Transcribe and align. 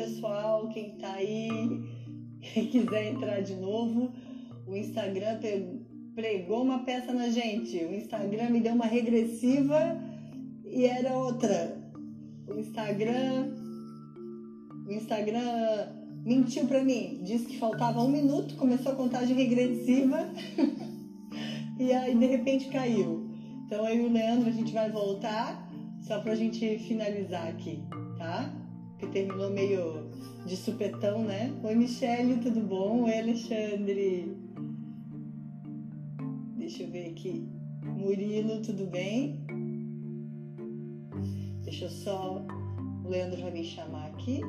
pessoal, 0.00 0.68
quem 0.68 0.96
tá 0.96 1.12
aí, 1.12 1.48
quem 2.40 2.66
quiser 2.66 3.12
entrar 3.12 3.40
de 3.42 3.54
novo. 3.54 4.10
O 4.66 4.74
Instagram 4.74 5.38
pregou 6.14 6.62
uma 6.62 6.80
peça 6.80 7.12
na 7.12 7.28
gente. 7.28 7.76
O 7.84 7.94
Instagram 7.94 8.50
me 8.50 8.60
deu 8.60 8.74
uma 8.74 8.86
regressiva 8.86 9.98
e 10.64 10.86
era 10.86 11.16
outra. 11.16 11.76
O 12.48 12.58
Instagram. 12.58 13.54
O 14.86 14.92
Instagram 14.92 15.88
mentiu 16.24 16.66
para 16.66 16.82
mim. 16.82 17.20
Disse 17.22 17.46
que 17.46 17.58
faltava 17.58 18.02
um 18.02 18.08
minuto, 18.08 18.56
começou 18.56 18.92
a 18.92 18.96
contagem 18.96 19.36
regressiva 19.36 20.28
e 21.78 21.92
aí 21.92 22.14
de 22.16 22.26
repente 22.26 22.68
caiu. 22.68 23.28
Então 23.66 23.86
eu 23.86 24.06
e 24.06 24.06
o 24.06 24.12
Leandro 24.12 24.48
a 24.48 24.52
gente 24.52 24.72
vai 24.72 24.90
voltar 24.90 25.70
só 26.00 26.18
pra 26.20 26.34
gente 26.34 26.78
finalizar 26.78 27.46
aqui, 27.46 27.78
terminou 29.10 29.50
meio 29.50 30.08
de 30.46 30.56
supetão, 30.56 31.22
né? 31.24 31.52
Oi 31.62 31.74
Michele, 31.74 32.36
tudo 32.36 32.60
bom? 32.60 33.02
Oi 33.04 33.18
Alexandre. 33.18 34.36
Deixa 36.56 36.84
eu 36.84 36.90
ver 36.90 37.10
aqui. 37.10 37.48
Murilo, 37.82 38.62
tudo 38.62 38.86
bem? 38.86 39.40
Deixa 41.64 41.86
eu 41.86 41.90
só. 41.90 42.46
O 43.04 43.08
Leandro 43.08 43.42
vai 43.42 43.50
me 43.50 43.64
chamar 43.64 44.06
aqui. 44.06 44.40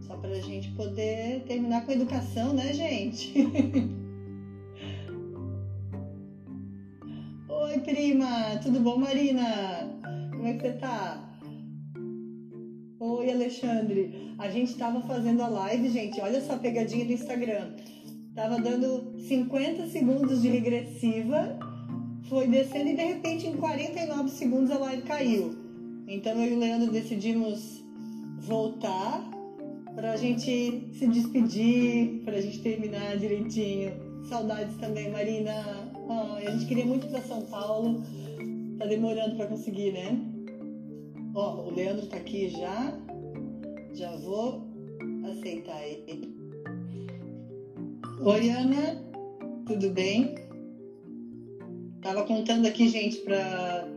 Só 0.00 0.16
pra 0.16 0.34
gente 0.40 0.72
poder 0.72 1.44
terminar 1.44 1.84
com 1.84 1.92
a 1.92 1.94
educação, 1.94 2.52
né, 2.54 2.72
gente? 2.72 3.32
Oi, 7.48 7.78
prima! 7.80 8.58
Tudo 8.62 8.80
bom, 8.80 8.96
Marina? 8.96 9.96
Como 10.32 10.46
é 10.46 10.54
que 10.54 10.62
você 10.62 10.72
tá? 10.72 11.27
Alexandre. 13.38 14.34
A 14.38 14.50
gente 14.50 14.74
tava 14.74 15.00
fazendo 15.02 15.42
a 15.42 15.48
live, 15.48 15.88
gente. 15.88 16.20
Olha 16.20 16.40
só 16.40 16.54
a 16.54 16.58
pegadinha 16.58 17.04
do 17.04 17.12
Instagram. 17.12 17.70
Tava 18.34 18.60
dando 18.60 19.18
50 19.18 19.86
segundos 19.88 20.42
de 20.42 20.48
regressiva, 20.48 21.58
foi 22.28 22.46
descendo 22.46 22.90
e 22.90 22.94
de 22.94 23.02
repente 23.02 23.46
em 23.46 23.56
49 23.56 24.28
segundos 24.28 24.70
a 24.70 24.78
live 24.78 25.02
caiu. 25.02 25.56
Então 26.06 26.32
eu 26.40 26.52
e 26.52 26.54
o 26.54 26.58
Leandro 26.58 26.92
decidimos 26.92 27.82
voltar 28.38 29.28
para 29.94 30.12
a 30.12 30.16
gente 30.16 30.88
se 30.92 31.06
despedir, 31.08 32.22
para 32.24 32.36
a 32.36 32.40
gente 32.40 32.60
terminar 32.60 33.16
direitinho. 33.16 33.92
Saudades 34.28 34.76
também, 34.76 35.10
Marina. 35.10 35.52
A 36.36 36.50
gente 36.50 36.66
queria 36.66 36.86
muito 36.86 37.06
ir 37.06 37.10
para 37.10 37.22
São 37.22 37.42
Paulo. 37.42 38.02
Tá 38.78 38.86
demorando 38.86 39.36
para 39.36 39.46
conseguir, 39.46 39.92
né? 39.92 40.16
Ó, 41.34 41.68
o 41.68 41.74
Leandro 41.74 42.06
tá 42.06 42.16
aqui 42.16 42.48
já. 42.50 42.96
Já 43.94 44.10
vou 44.16 44.66
aceitar 45.30 45.82
ele. 45.86 46.36
Oi, 48.20 48.50
Ana. 48.50 49.04
Tudo 49.66 49.90
bem? 49.90 50.34
Tava 52.00 52.24
contando 52.24 52.66
aqui, 52.66 52.88
gente, 52.88 53.18
para 53.18 53.88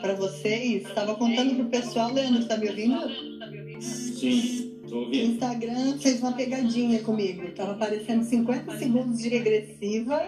para 0.00 0.14
vocês. 0.14 0.82
Tava 0.94 1.14
contando 1.14 1.54
pro 1.56 1.66
pessoal, 1.66 2.12
Leandro, 2.12 2.46
tá 2.46 2.56
me 2.56 2.68
ouvindo? 2.68 3.80
Sim, 3.80 4.78
tô 4.88 5.00
ouvindo. 5.00 5.28
O 5.28 5.32
Instagram 5.32 5.98
fez 5.98 6.20
uma 6.20 6.32
pegadinha 6.32 7.02
comigo. 7.02 7.50
Tava 7.52 7.72
aparecendo 7.72 8.24
50 8.24 8.78
segundos 8.78 9.18
de 9.18 9.28
regressiva 9.28 10.22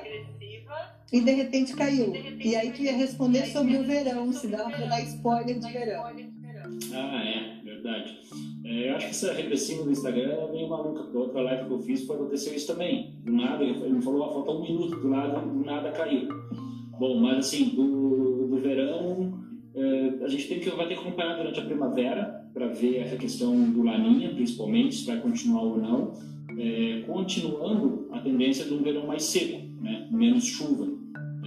e 1.13 1.21
de 1.21 1.31
repente 1.31 1.75
caiu. 1.75 2.13
E 2.15 2.55
aí 2.55 2.71
tu 2.73 2.83
ia 2.83 2.97
responder 2.97 3.47
sobre 3.47 3.77
o 3.77 3.85
verão, 3.85 4.33
se 4.33 4.47
dava 4.49 4.71
para 4.71 4.87
dar 4.87 5.01
spoiler 5.03 5.59
de 5.59 5.73
verão. 5.73 6.05
Ah, 6.95 7.25
é, 7.25 7.65
verdade. 7.65 8.21
É, 8.73 8.89
acho 8.91 9.07
que 9.07 9.11
essa 9.11 9.33
regressiva 9.35 9.85
do 9.85 9.91
Instagram 9.91 10.31
é 10.31 10.51
meio 10.51 10.67
maluca, 10.67 11.03
porque 11.03 11.17
outra 11.19 11.43
live 11.43 11.67
que 11.67 11.73
eu 11.73 11.81
fiz 11.81 12.07
foi 12.07 12.17
acontecer 12.17 12.57
isso 12.57 12.69
também. 12.69 13.13
Do 13.23 13.33
nada, 13.33 13.63
ele 13.63 13.93
me 13.93 14.03
falou, 14.03 14.33
falta 14.33 14.51
um 14.51 14.63
minuto, 14.63 14.97
do 14.97 15.09
nada, 15.11 15.41
do 15.41 15.63
nada 15.63 15.91
caiu. 15.91 16.27
Bom, 16.99 17.21
mas 17.21 17.39
assim, 17.47 17.67
do, 17.75 18.47
do 18.47 18.57
verão, 18.61 19.35
é, 19.75 20.25
a 20.25 20.29
gente 20.29 20.49
tem 20.49 20.59
que, 20.59 20.71
vai 20.71 20.89
ter 20.89 20.95
que 20.95 21.01
acompanhar 21.01 21.37
durante 21.37 21.61
a 21.61 21.65
primavera 21.65 22.47
para 22.55 22.69
ver 22.69 23.01
essa 23.01 23.17
questão 23.17 23.71
do 23.71 23.83
laninha, 23.83 24.31
principalmente, 24.31 24.95
se 24.95 25.07
vai 25.07 25.21
continuar 25.21 25.65
ou 25.65 25.77
não. 25.77 26.13
É, 26.59 27.03
continuando 27.07 28.09
a 28.11 28.21
tendência 28.21 28.65
de 28.65 28.73
um 28.73 28.83
verão 28.83 29.07
mais 29.07 29.25
seco, 29.25 29.61
né? 29.83 30.07
menos 30.11 30.45
chuva. 30.45 30.87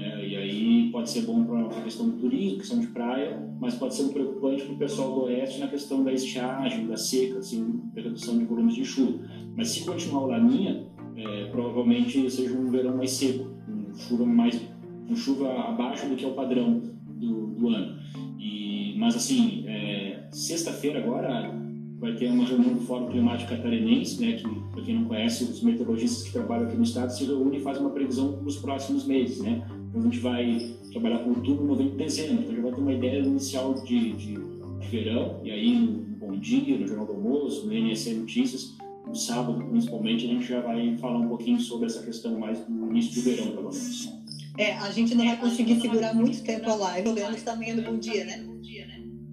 É, 0.06 0.28
e 0.28 0.36
aí 0.36 0.90
pode 0.92 1.10
ser 1.10 1.22
bom 1.22 1.44
para 1.44 1.62
a 1.62 1.82
questão 1.82 2.08
do 2.08 2.18
turismo, 2.18 2.60
questão 2.60 2.80
de 2.80 2.88
praia, 2.88 3.42
mas 3.60 3.74
pode 3.74 3.96
ser 3.96 4.04
um 4.04 4.10
preocupante 4.10 4.64
para 4.64 4.74
o 4.74 4.78
pessoal 4.78 5.12
do 5.12 5.22
oeste 5.24 5.60
na 5.60 5.68
questão 5.68 6.04
da 6.04 6.14
estiagem, 6.14 6.86
da 6.86 6.96
seca, 6.96 7.40
assim, 7.40 7.82
da 7.94 8.02
redução 8.02 8.38
de 8.38 8.46
volumes 8.46 8.76
de 8.76 8.86
chuva. 8.86 9.20
Mas 9.56 9.70
se 9.70 9.84
continuar 9.84 10.26
o 10.26 10.28
laninha, 10.28 10.86
é, 11.18 11.46
provavelmente 11.46 12.30
seja 12.30 12.54
um 12.54 12.70
verão 12.70 12.96
mais 12.96 13.12
seco, 13.12 13.50
com 13.66 13.96
chuva 13.96 14.26
mais, 14.26 14.62
com 15.08 15.16
chuva 15.16 15.52
abaixo 15.70 16.08
do 16.08 16.16
que 16.16 16.24
é 16.24 16.28
o 16.28 16.34
padrão 16.34 16.84
do, 17.08 17.48
do 17.48 17.70
ano. 17.70 17.98
E, 18.40 18.96
mas 19.00 19.16
assim, 19.16 19.64
é, 19.68 20.28
sexta-feira 20.32 21.00
agora 21.00 21.52
vai 21.98 22.14
ter 22.14 22.30
uma 22.30 22.46
reunião 22.46 22.74
do 22.74 22.82
Fórum 22.82 23.08
Climático 23.08 23.50
Catarinense, 23.50 24.22
né, 24.22 24.34
que, 24.34 24.44
para 24.72 24.84
quem 24.84 24.96
não 24.96 25.06
conhece, 25.06 25.46
os 25.46 25.64
meteorologistas 25.64 26.24
que 26.24 26.34
trabalham 26.34 26.68
aqui 26.68 26.76
no 26.76 26.84
estado 26.84 27.10
se 27.10 27.26
reúnem 27.26 27.60
e 27.60 27.64
fazem 27.64 27.82
uma 27.82 27.92
previsão 27.92 28.34
para 28.34 28.46
os 28.46 28.58
próximos 28.58 29.08
meses, 29.08 29.42
né? 29.42 29.66
A 29.95 30.01
gente 30.01 30.19
vai 30.19 30.75
trabalhar 30.91 31.19
com 31.19 31.29
outubro, 31.29 31.66
novembro 31.66 31.94
e 31.94 31.97
dezembro, 31.97 32.44
então 32.44 32.56
já 32.56 32.61
vai 32.61 32.72
ter 32.73 32.81
uma 32.81 32.94
ideia 32.94 33.19
inicial 33.19 33.73
de, 33.75 34.11
de, 34.11 34.33
de 34.33 34.88
verão, 34.89 35.39
e 35.44 35.51
aí 35.51 35.73
no 35.73 36.01
Bom 36.17 36.38
Dia, 36.38 36.78
no 36.78 36.85
Jornal 36.85 37.06
do 37.06 37.13
Almoço, 37.13 37.66
no 37.66 37.73
NSC 37.73 38.13
Notícias, 38.13 38.75
no 39.07 39.16
sábado 39.16 39.63
principalmente, 39.69 40.25
a 40.25 40.28
gente 40.28 40.45
já 40.45 40.59
vai 40.59 40.97
falar 40.97 41.19
um 41.19 41.29
pouquinho 41.29 41.59
sobre 41.61 41.85
essa 41.85 42.03
questão 42.03 42.38
mais 42.38 42.67
no 42.67 42.89
início 42.91 43.16
do 43.16 43.22
verão, 43.22 43.51
pelo 43.51 43.69
menos. 43.69 44.09
É, 44.57 44.73
a 44.73 44.91
gente 44.91 45.16
não 45.16 45.25
vai 45.25 45.38
conseguir 45.38 45.79
segurar 45.79 46.13
muito 46.13 46.44
tempo 46.44 46.69
a 46.69 46.75
live, 46.75 47.09
o 47.09 47.13
Leandro 47.13 47.38
está 47.38 47.53
amanhã 47.53 47.75
do 47.75 47.83
Bom 47.83 47.97
Dia, 47.97 48.25
né? 48.25 48.45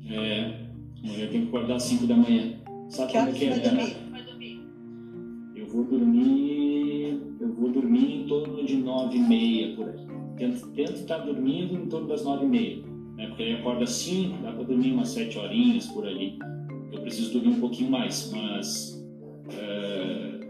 É, 0.09 0.61
amanhã 1.03 1.29
tem 1.29 1.43
que 1.43 1.49
acordar 1.49 1.77
às 1.77 1.83
5 1.85 2.07
da 2.07 2.17
manhã. 2.17 2.55
Sabe 2.89 3.13
Que 3.13 3.19
é 3.19 3.33
que 3.33 3.45
é? 3.47 3.51
vai 3.51 4.23
dormir? 4.23 4.61
Eu 5.57 5.67
vou 5.67 5.85
dormir. 5.85 7.21
Eu 7.41 7.53
vou 7.55 7.71
dormir 7.71 8.23
em 8.23 8.27
torno 8.27 8.65
de 8.65 8.77
nove 8.77 9.17
e 9.17 9.21
meia 9.21 9.77
por 9.77 9.89
aí. 9.89 10.12
Tento, 10.37 10.95
estar 10.95 11.19
dormindo 11.19 11.75
em 11.75 11.87
torno 11.87 12.09
das 12.09 12.25
nove 12.25 12.45
e 12.45 12.49
meia. 12.49 12.83
Né? 13.17 13.27
Porque 13.29 13.43
aí 13.43 13.55
acorda 13.55 13.85
às 13.85 13.91
cinco, 13.91 14.43
dá 14.43 14.53
para 14.53 14.65
dormir 14.65 14.93
umas 14.93 15.09
sete 15.09 15.39
horinhas 15.39 15.87
por 15.87 16.07
ali. 16.07 16.39
Eu 16.91 17.01
preciso 17.01 17.33
dormir 17.33 17.57
um 17.57 17.61
pouquinho 17.61 17.91
mais, 17.91 18.31
mas. 18.33 19.05
é, 19.51 20.41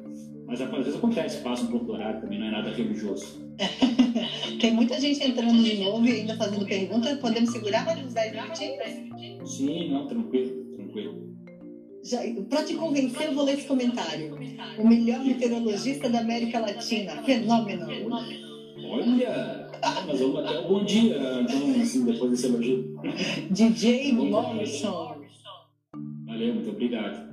mas 0.47 0.60
às 0.60 0.71
vezes 0.71 0.97
acontece, 0.97 1.42
passa 1.42 1.65
um 1.65 1.69
pouco 1.69 1.87
do 1.87 1.92
horário 1.92 2.21
também, 2.21 2.38
não 2.38 2.47
é 2.47 2.50
nada 2.50 2.71
religioso. 2.71 3.41
Tem 4.60 4.72
muita 4.75 5.00
gente 5.00 5.22
entrando 5.25 5.62
de 5.62 5.82
novo 5.82 6.06
e 6.06 6.12
ainda 6.12 6.37
fazendo 6.37 6.66
pergunta. 6.66 7.16
Podemos 7.16 7.50
segurar 7.50 7.84
mais 7.84 8.04
uns 8.04 8.12
10 8.12 8.32
minutinhos? 8.32 9.50
Sim, 9.50 9.91
não, 9.91 10.06
tranquilo, 10.06 10.65
tranquilo. 10.76 11.32
Pra 12.48 12.65
te 12.65 12.75
convencer, 12.75 13.28
eu 13.28 13.34
vou 13.34 13.44
ler 13.44 13.54
esse 13.54 13.66
comentário. 13.66 14.37
O 14.78 14.87
melhor 14.87 15.25
meteorologista 15.25 16.09
da 16.09 16.21
América 16.21 16.60
Latina. 16.60 17.22
Fenômeno. 17.22 17.87
Olha! 18.84 19.61
Ah, 19.82 20.04
Mas 20.06 20.20
vamos 20.20 20.38
até 20.38 20.59
o 20.60 20.69
bom 20.69 20.84
dia, 20.84 21.16
então, 21.43 21.82
assim, 21.82 22.04
depois 22.04 22.31
desse 22.31 22.47
elogio. 22.47 23.00
DJ 23.50 24.12
Morrison. 24.12 25.16
Valeu, 26.26 26.54
muito 26.54 26.70
obrigado. 26.70 27.32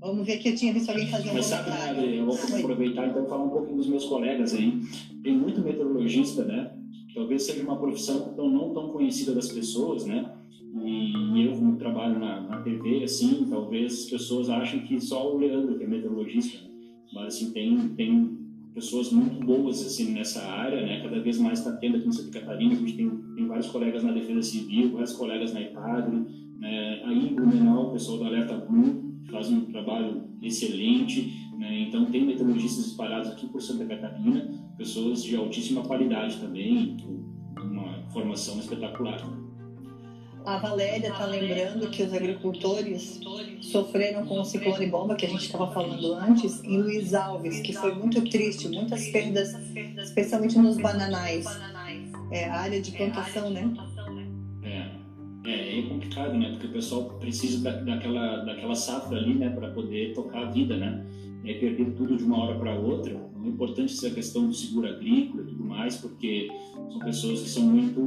Vamos 0.00 0.26
ver 0.26 0.38
que 0.38 0.50
eu 0.50 0.54
tinha 0.54 0.72
visto 0.72 0.90
alguém 0.90 1.06
fazer 1.08 1.30
um 1.30 1.34
Mas 1.34 1.46
sabe. 1.46 1.70
Adri, 1.70 2.16
eu 2.16 2.26
vou 2.26 2.34
aproveitar 2.34 3.08
então 3.08 3.24
e 3.24 3.28
falar 3.28 3.44
um 3.44 3.50
pouquinho 3.50 3.76
dos 3.76 3.86
meus 3.86 4.04
colegas 4.04 4.54
aí. 4.54 4.80
Tem 5.22 5.36
muito 5.36 5.60
meteorologista, 5.62 6.44
né? 6.44 6.72
Talvez 7.14 7.42
seja 7.44 7.62
uma 7.62 7.78
profissão 7.78 8.34
tão, 8.34 8.50
não 8.50 8.72
tão 8.74 8.88
conhecida 8.90 9.34
das 9.34 9.50
pessoas, 9.50 10.04
né? 10.04 10.30
E 10.84 11.46
eu, 11.46 11.76
trabalho 11.76 12.18
na, 12.18 12.40
na 12.40 12.60
TV, 12.62 13.04
assim, 13.04 13.46
talvez 13.48 13.92
as 13.92 14.10
pessoas 14.10 14.50
achem 14.50 14.80
que 14.80 15.00
só 15.00 15.32
o 15.32 15.38
Leandro 15.38 15.78
que 15.78 15.84
é 15.84 15.86
meteorologista. 15.86 16.62
né? 16.62 16.68
Mas, 17.12 17.34
assim, 17.34 17.52
tem, 17.52 17.88
tem 17.90 18.43
pessoas 18.74 19.12
muito 19.12 19.44
boas, 19.46 19.80
assim, 19.86 20.12
nessa 20.12 20.42
área, 20.42 20.84
né? 20.84 21.00
Cada 21.00 21.20
vez 21.20 21.38
mais 21.38 21.60
está 21.60 21.72
tendo 21.76 21.96
aqui 21.96 22.08
em 22.08 22.12
Santa 22.12 22.40
Catarina. 22.40 22.72
A 22.72 22.76
gente 22.76 22.94
tem, 22.94 23.08
tem 23.08 23.46
vários 23.46 23.68
colegas 23.68 24.02
na 24.02 24.12
Defesa 24.12 24.42
Civil, 24.42 24.92
vários 24.92 25.12
colegas 25.12 25.54
na 25.54 25.60
IPADRE, 25.60 26.26
né? 26.58 27.02
Aí, 27.04 27.28
em 27.28 27.34
Blumenau, 27.34 27.88
o 27.88 27.92
pessoal 27.92 28.18
da 28.18 28.26
Alerta 28.26 28.56
Blue 28.56 29.14
faz 29.30 29.48
um 29.48 29.60
trabalho 29.66 30.24
excelente, 30.42 31.32
né? 31.56 31.82
Então, 31.82 32.06
tem 32.06 32.26
meteorologistas 32.26 32.86
espalhados 32.86 33.30
aqui 33.30 33.46
por 33.46 33.62
Santa 33.62 33.86
Catarina, 33.86 34.50
pessoas 34.76 35.22
de 35.22 35.36
altíssima 35.36 35.82
qualidade 35.82 36.38
também, 36.38 36.96
uma 37.56 38.02
formação 38.10 38.58
espetacular. 38.58 39.43
A 40.44 40.58
Valéria 40.58 41.08
está 41.08 41.24
lembrando 41.24 41.88
que 41.88 42.02
os 42.02 42.12
agricultores 42.12 43.18
sofreram 43.62 44.26
com 44.26 44.40
o 44.40 44.44
ciclone 44.44 44.86
bomba 44.86 45.14
que 45.14 45.24
a 45.24 45.28
gente 45.28 45.46
estava 45.46 45.72
falando 45.72 46.12
antes 46.12 46.62
em 46.62 46.82
Luiz 46.82 47.14
Alves, 47.14 47.60
que 47.60 47.72
foi 47.72 47.94
muito 47.94 48.22
triste, 48.28 48.68
muitas 48.68 49.08
perdas, 49.08 49.54
especialmente 49.96 50.58
nos 50.58 50.76
bananais. 50.76 51.46
É 52.30 52.44
a 52.44 52.56
área 52.56 52.80
de 52.80 52.92
plantação, 52.92 53.48
né? 53.48 53.72
É. 54.62 55.04
É, 55.46 55.78
é 55.78 55.82
complicado, 55.82 56.34
né? 56.34 56.50
Porque 56.52 56.66
o 56.66 56.72
pessoal 56.72 57.04
precisa 57.20 57.62
da, 57.62 57.80
daquela, 57.80 58.44
daquela 58.44 58.74
safra 58.74 59.16
ali, 59.16 59.34
né? 59.34 59.48
Para 59.48 59.70
poder 59.70 60.12
tocar 60.12 60.46
a 60.46 60.50
vida, 60.50 60.76
né? 60.76 61.06
Aí 61.44 61.54
perder 61.58 61.92
tudo 61.92 62.16
de 62.16 62.24
uma 62.24 62.44
hora 62.44 62.58
para 62.58 62.74
outra. 62.74 63.12
É 63.12 63.48
importante 63.48 63.94
questão 64.10 64.46
do 64.46 64.54
seguro 64.54 64.88
agrícola 64.88 65.42
e 65.42 65.46
tudo 65.46 65.64
mais, 65.64 65.96
porque 65.96 66.50
são 66.90 66.98
pessoas 66.98 67.42
que 67.42 67.48
são 67.48 67.62
muito 67.62 68.00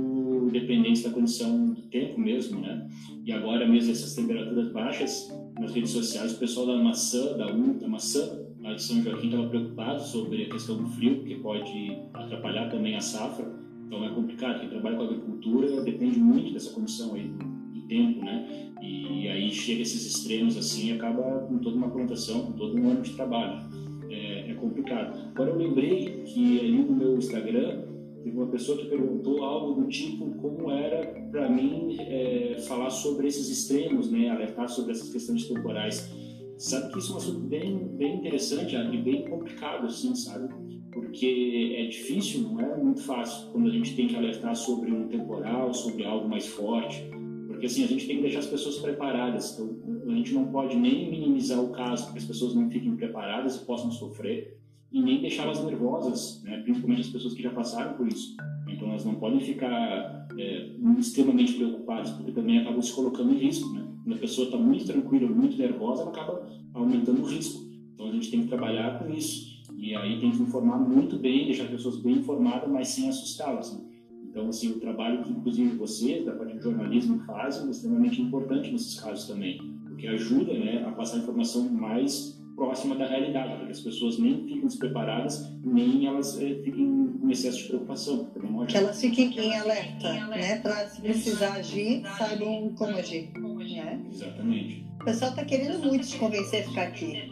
dependentes 0.50 1.04
da 1.04 1.10
condição 1.10 1.74
do 1.74 1.82
tempo 1.84 2.20
mesmo, 2.20 2.60
né? 2.60 2.88
E 3.26 3.32
agora 3.32 3.68
mesmo 3.68 3.92
essas 3.92 4.16
temperaturas 4.16 4.72
baixas, 4.72 5.30
nas 5.60 5.74
redes 5.74 5.92
sociais, 5.92 6.34
o 6.34 6.40
pessoal 6.40 6.68
da 6.68 6.78
maçã, 6.78 7.38
da, 7.38 7.48
da 7.48 7.88
maçã 7.88 8.48
lá 8.62 8.74
de 8.74 8.84
São 8.84 9.02
Joaquim 9.02 9.28
estava 9.28 9.48
preocupado 9.48 10.02
sobre 10.02 10.44
a 10.44 10.50
questão 10.50 10.78
do 10.78 10.88
frio, 10.90 11.24
que 11.24 11.36
pode 11.36 11.98
atrapalhar 12.14 12.70
também 12.70 12.96
a 12.96 13.02
safra. 13.02 13.46
Então 13.86 14.04
é 14.04 14.10
complicado. 14.10 14.60
Quem 14.60 14.70
trabalha 14.70 14.98
com 14.98 15.04
agricultura 15.04 15.82
depende 15.82 16.20
muito 16.20 16.54
dessa 16.54 16.74
condição 16.74 17.16
aí 17.16 17.32
do 17.74 17.82
tempo, 17.88 18.24
né? 18.24 18.72
E 18.82 19.28
aí 19.28 19.50
chega 19.52 19.82
esses 19.82 20.06
extremos 20.06 20.58
assim 20.58 20.90
e 20.90 20.94
acaba 20.94 21.22
com 21.48 21.58
toda 21.60 21.78
uma 21.78 21.90
plantação, 21.90 22.46
com 22.46 22.52
todo 22.54 22.80
um 22.80 22.90
ano 22.90 23.02
de 23.02 23.12
trabalho. 23.12 23.62
É, 24.10 24.52
é 24.52 24.54
complicado. 24.56 25.18
Agora 25.34 25.52
eu 25.52 25.58
lembrei 25.58 26.24
que 26.26 26.60
ali 26.60 26.78
no 26.78 26.94
meu 26.94 27.18
Instagram 27.18 27.84
teve 28.24 28.38
uma 28.38 28.48
pessoa 28.48 28.78
que 28.78 28.86
perguntou 28.86 29.44
algo 29.44 29.82
do 29.82 29.88
tipo 29.88 30.30
como 30.36 30.72
era 30.72 31.06
para 31.32 31.50
mim 31.50 31.98
é, 32.00 32.58
falar 32.68 32.90
sobre 32.90 33.28
esses 33.28 33.50
extremos, 33.50 34.12
né? 34.12 34.30
Alertar 34.30 34.70
sobre 34.70 34.92
essas 34.92 35.10
questões 35.10 35.48
temporais. 35.48 36.10
Sabe 36.58 36.92
que 36.92 37.00
isso 37.00 37.12
é 37.12 37.16
um 37.16 37.18
assunto 37.18 37.40
bem, 37.42 37.78
bem 37.78 38.18
interessante 38.18 38.76
e 38.76 38.98
bem 38.98 39.30
complicado, 39.30 39.86
assim, 39.86 40.16
sabe? 40.16 40.54
Porque 40.92 41.76
é 41.78 41.86
difícil, 41.86 42.42
não 42.42 42.60
é 42.60 42.76
muito 42.76 43.04
fácil 43.04 43.52
quando 43.52 43.68
a 43.68 43.72
gente 43.72 43.96
tem 43.96 44.08
que 44.08 44.16
alertar 44.16 44.56
sobre 44.56 44.92
um 44.92 45.08
temporal, 45.08 45.72
sobre 45.74 46.04
algo 46.04 46.28
mais 46.28 46.48
forte, 46.48 47.08
porque 47.48 47.68
assim 47.68 47.84
a 47.84 47.88
gente 47.88 48.08
tem 48.08 48.18
que 48.18 48.24
deixar 48.24 48.40
as 48.40 48.48
pessoas 48.48 48.80
preparadas. 48.80 49.54
Então, 49.54 49.78
a 50.08 50.16
gente 50.16 50.34
não 50.34 50.48
pode 50.48 50.76
nem 50.76 51.10
minimizar 51.10 51.64
o 51.64 51.70
caso 51.70 52.06
para 52.06 52.14
que 52.14 52.20
as 52.20 52.26
pessoas 52.26 52.56
não 52.56 52.70
fiquem 52.70 52.96
preparadas 52.96 53.58
e 53.58 53.66
possam 53.66 53.92
sofrer, 53.92 54.57
e 54.92 55.02
nem 55.02 55.22
deixá-las 55.22 55.64
nervosas, 55.64 56.42
né? 56.44 56.62
principalmente 56.62 57.02
as 57.02 57.10
pessoas 57.10 57.34
que 57.34 57.44
já 57.44 57.52
passaram 57.52 57.94
por 57.98 58.08
isso. 58.08 58.36
Então, 58.70 58.90
elas 58.90 59.06
não 59.06 59.16
podem 59.16 59.40
ficar 59.40 60.28
é, 60.38 60.72
extremamente 60.98 61.54
preocupadas, 61.54 62.12
porque 62.12 62.32
também 62.32 62.60
acabam 62.60 62.82
se 62.82 62.94
colocando 62.94 63.34
em 63.34 63.38
risco, 63.38 63.74
né? 63.74 63.86
Quando 64.04 64.16
a 64.16 64.20
pessoa 64.20 64.46
está 64.46 64.58
muito 64.58 64.86
tranquila, 64.86 65.30
muito 65.30 65.58
nervosa, 65.58 66.04
ela 66.04 66.12
acaba 66.12 66.48
aumentando 66.74 67.22
o 67.22 67.26
risco. 67.26 67.68
Então 67.94 68.08
a 68.08 68.12
gente 68.12 68.32
tem 68.32 68.42
que 68.44 68.48
trabalhar 68.48 69.00
com 69.00 69.14
isso. 69.14 69.58
E 69.76 69.96
aí 69.96 70.20
tem 70.20 70.32
que 70.32 70.42
informar 70.42 70.78
muito 70.78 71.18
bem, 71.18 71.46
deixar 71.46 71.64
as 71.64 71.72
pessoas 71.72 72.02
bem 72.02 72.16
informadas, 72.18 72.70
mas 72.70 72.88
sem 72.88 73.10
assustá-las. 73.10 73.74
Né? 73.74 73.86
Então, 74.30 74.48
assim, 74.50 74.70
o 74.70 74.80
trabalho 74.80 75.24
que, 75.24 75.32
inclusive, 75.32 75.76
vocês, 75.76 76.24
da 76.24 76.32
parte 76.34 76.58
de 76.58 76.64
jornalismo, 76.64 77.20
fazem 77.26 77.68
é 77.68 77.72
extremamente 77.72 78.22
importante 78.22 78.72
nesses 78.72 79.00
casos 79.00 79.28
também, 79.28 79.58
porque 79.84 80.08
ajuda 80.08 80.54
né, 80.54 80.86
a 80.88 80.92
passar 80.92 81.18
informação 81.18 81.68
mais 81.70 82.40
próxima 82.58 82.96
da 82.96 83.06
realidade, 83.06 83.56
para 83.56 83.66
que 83.66 83.72
as 83.72 83.80
pessoas 83.80 84.18
nem 84.18 84.36
fiquem 84.48 84.66
despreparadas, 84.66 85.48
nem 85.64 86.08
elas 86.08 86.42
é, 86.42 86.56
fiquem 86.64 87.14
com 87.22 87.30
excesso 87.30 87.60
de 87.60 87.64
preocupação. 87.66 88.28
Que 88.68 88.78
elas 88.78 89.00
fiquem 89.00 89.32
em 89.38 89.56
alerta, 89.56 90.26
né? 90.26 90.60
Para 90.60 90.90
se 90.90 91.00
precisar 91.00 91.54
agir, 91.54 92.02
saibam 92.18 92.74
como 92.76 92.98
agir. 92.98 93.30
Né? 93.38 94.02
Exatamente. 94.12 94.86
O 95.00 95.06
pessoal 95.06 95.30
está 95.32 95.46
querendo 95.46 95.86
muito 95.86 96.08
te 96.08 96.18
convencer 96.18 96.64
a 96.64 96.68
ficar 96.68 96.84
aqui. 96.88 97.32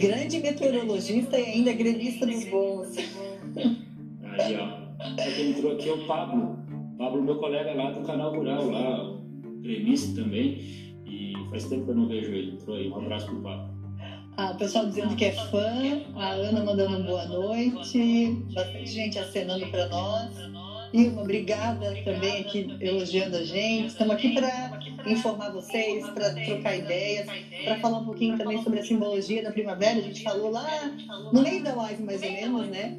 Grande 0.00 0.40
meteorologista 0.40 1.38
e 1.38 1.44
ainda 1.44 1.72
grevista 1.72 2.26
dos 2.26 2.44
voos. 2.46 2.88
Aí, 2.96 4.56
ó. 4.56 4.84
Quem 5.36 5.50
entrou 5.50 5.72
aqui 5.72 5.88
é 5.88 5.92
o 5.92 6.06
Pablo. 6.06 6.58
Pablo, 6.98 7.22
meu 7.22 7.36
colega 7.36 7.72
lá 7.72 7.92
do 7.92 8.04
canal 8.04 8.34
Rural, 8.34 8.68
lá, 8.68 9.16
gremista 9.60 10.20
também. 10.20 10.58
E 11.06 11.34
faz 11.50 11.68
tempo 11.68 11.84
que 11.84 11.90
eu 11.92 11.94
não 11.94 12.08
vejo 12.08 12.32
ele. 12.32 12.52
Entrou 12.52 12.76
aí. 12.76 12.90
Um 12.90 12.96
abraço 12.96 13.26
pro 13.26 13.40
Pablo. 13.40 13.73
Ah, 14.36 14.50
o 14.50 14.56
pessoal 14.56 14.86
dizendo 14.86 15.14
que 15.14 15.26
é 15.26 15.32
fã, 15.32 16.02
a 16.16 16.30
Ana 16.30 16.64
mandando 16.64 17.04
boa 17.04 17.24
noite, 17.26 18.36
bastante 18.52 18.90
gente 18.90 19.16
acenando 19.16 19.64
para 19.68 19.86
nós. 19.86 20.30
Uma 20.92 21.22
obrigada 21.22 21.94
também 22.04 22.40
aqui 22.40 22.76
elogiando 22.80 23.36
a 23.36 23.44
gente. 23.44 23.88
Estamos 23.88 24.14
aqui 24.14 24.34
para 24.34 24.80
informar 25.06 25.50
vocês, 25.50 26.08
para 26.08 26.34
trocar 26.34 26.76
ideias, 26.76 27.26
para 27.64 27.78
falar 27.78 27.98
um 27.98 28.04
pouquinho 28.04 28.36
também 28.36 28.60
sobre 28.60 28.80
a 28.80 28.84
simbologia 28.84 29.40
da 29.40 29.52
primavera. 29.52 30.00
A 30.00 30.02
gente 30.02 30.24
falou 30.24 30.50
lá 30.50 30.68
no 31.32 31.40
meio 31.40 31.62
da 31.62 31.72
live, 31.76 32.02
mais 32.02 32.20
ou 32.20 32.32
menos, 32.32 32.68
né? 32.68 32.96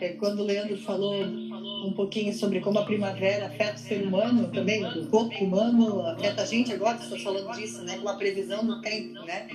É, 0.00 0.08
quando 0.14 0.40
o 0.40 0.44
Leandro 0.44 0.78
falou 0.78 1.14
um 1.22 1.92
pouquinho 1.94 2.32
sobre 2.32 2.60
como 2.60 2.78
a 2.78 2.84
primavera 2.84 3.48
afeta 3.48 3.74
o 3.74 3.78
ser 3.78 4.02
humano 4.02 4.48
também, 4.48 4.82
o 4.82 5.06
corpo 5.08 5.44
humano 5.44 6.06
afeta 6.06 6.40
a 6.40 6.46
gente 6.46 6.72
agora, 6.72 6.96
estou 6.96 7.18
falando 7.18 7.54
disso, 7.54 7.82
né? 7.82 7.98
Uma 7.98 8.16
previsão 8.16 8.64
do 8.64 8.80
tempo, 8.80 9.20
né? 9.26 9.46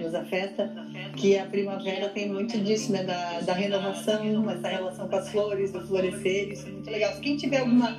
Nos 0.00 0.14
afeta, 0.14 0.72
que 1.16 1.36
a 1.36 1.46
primavera 1.46 2.08
tem 2.08 2.28
muito 2.28 2.58
disso, 2.58 2.92
né, 2.92 3.04
da, 3.04 3.40
da 3.40 3.52
renovação, 3.52 4.48
essa 4.50 4.68
relação 4.68 5.08
com 5.08 5.16
as 5.16 5.28
flores, 5.30 5.72
do 5.72 5.86
florescer, 5.86 6.52
isso 6.52 6.66
é 6.66 6.70
muito 6.70 6.90
legal. 6.90 7.12
Se 7.14 7.20
quem 7.20 7.36
tiver 7.36 7.58
alguma, 7.58 7.98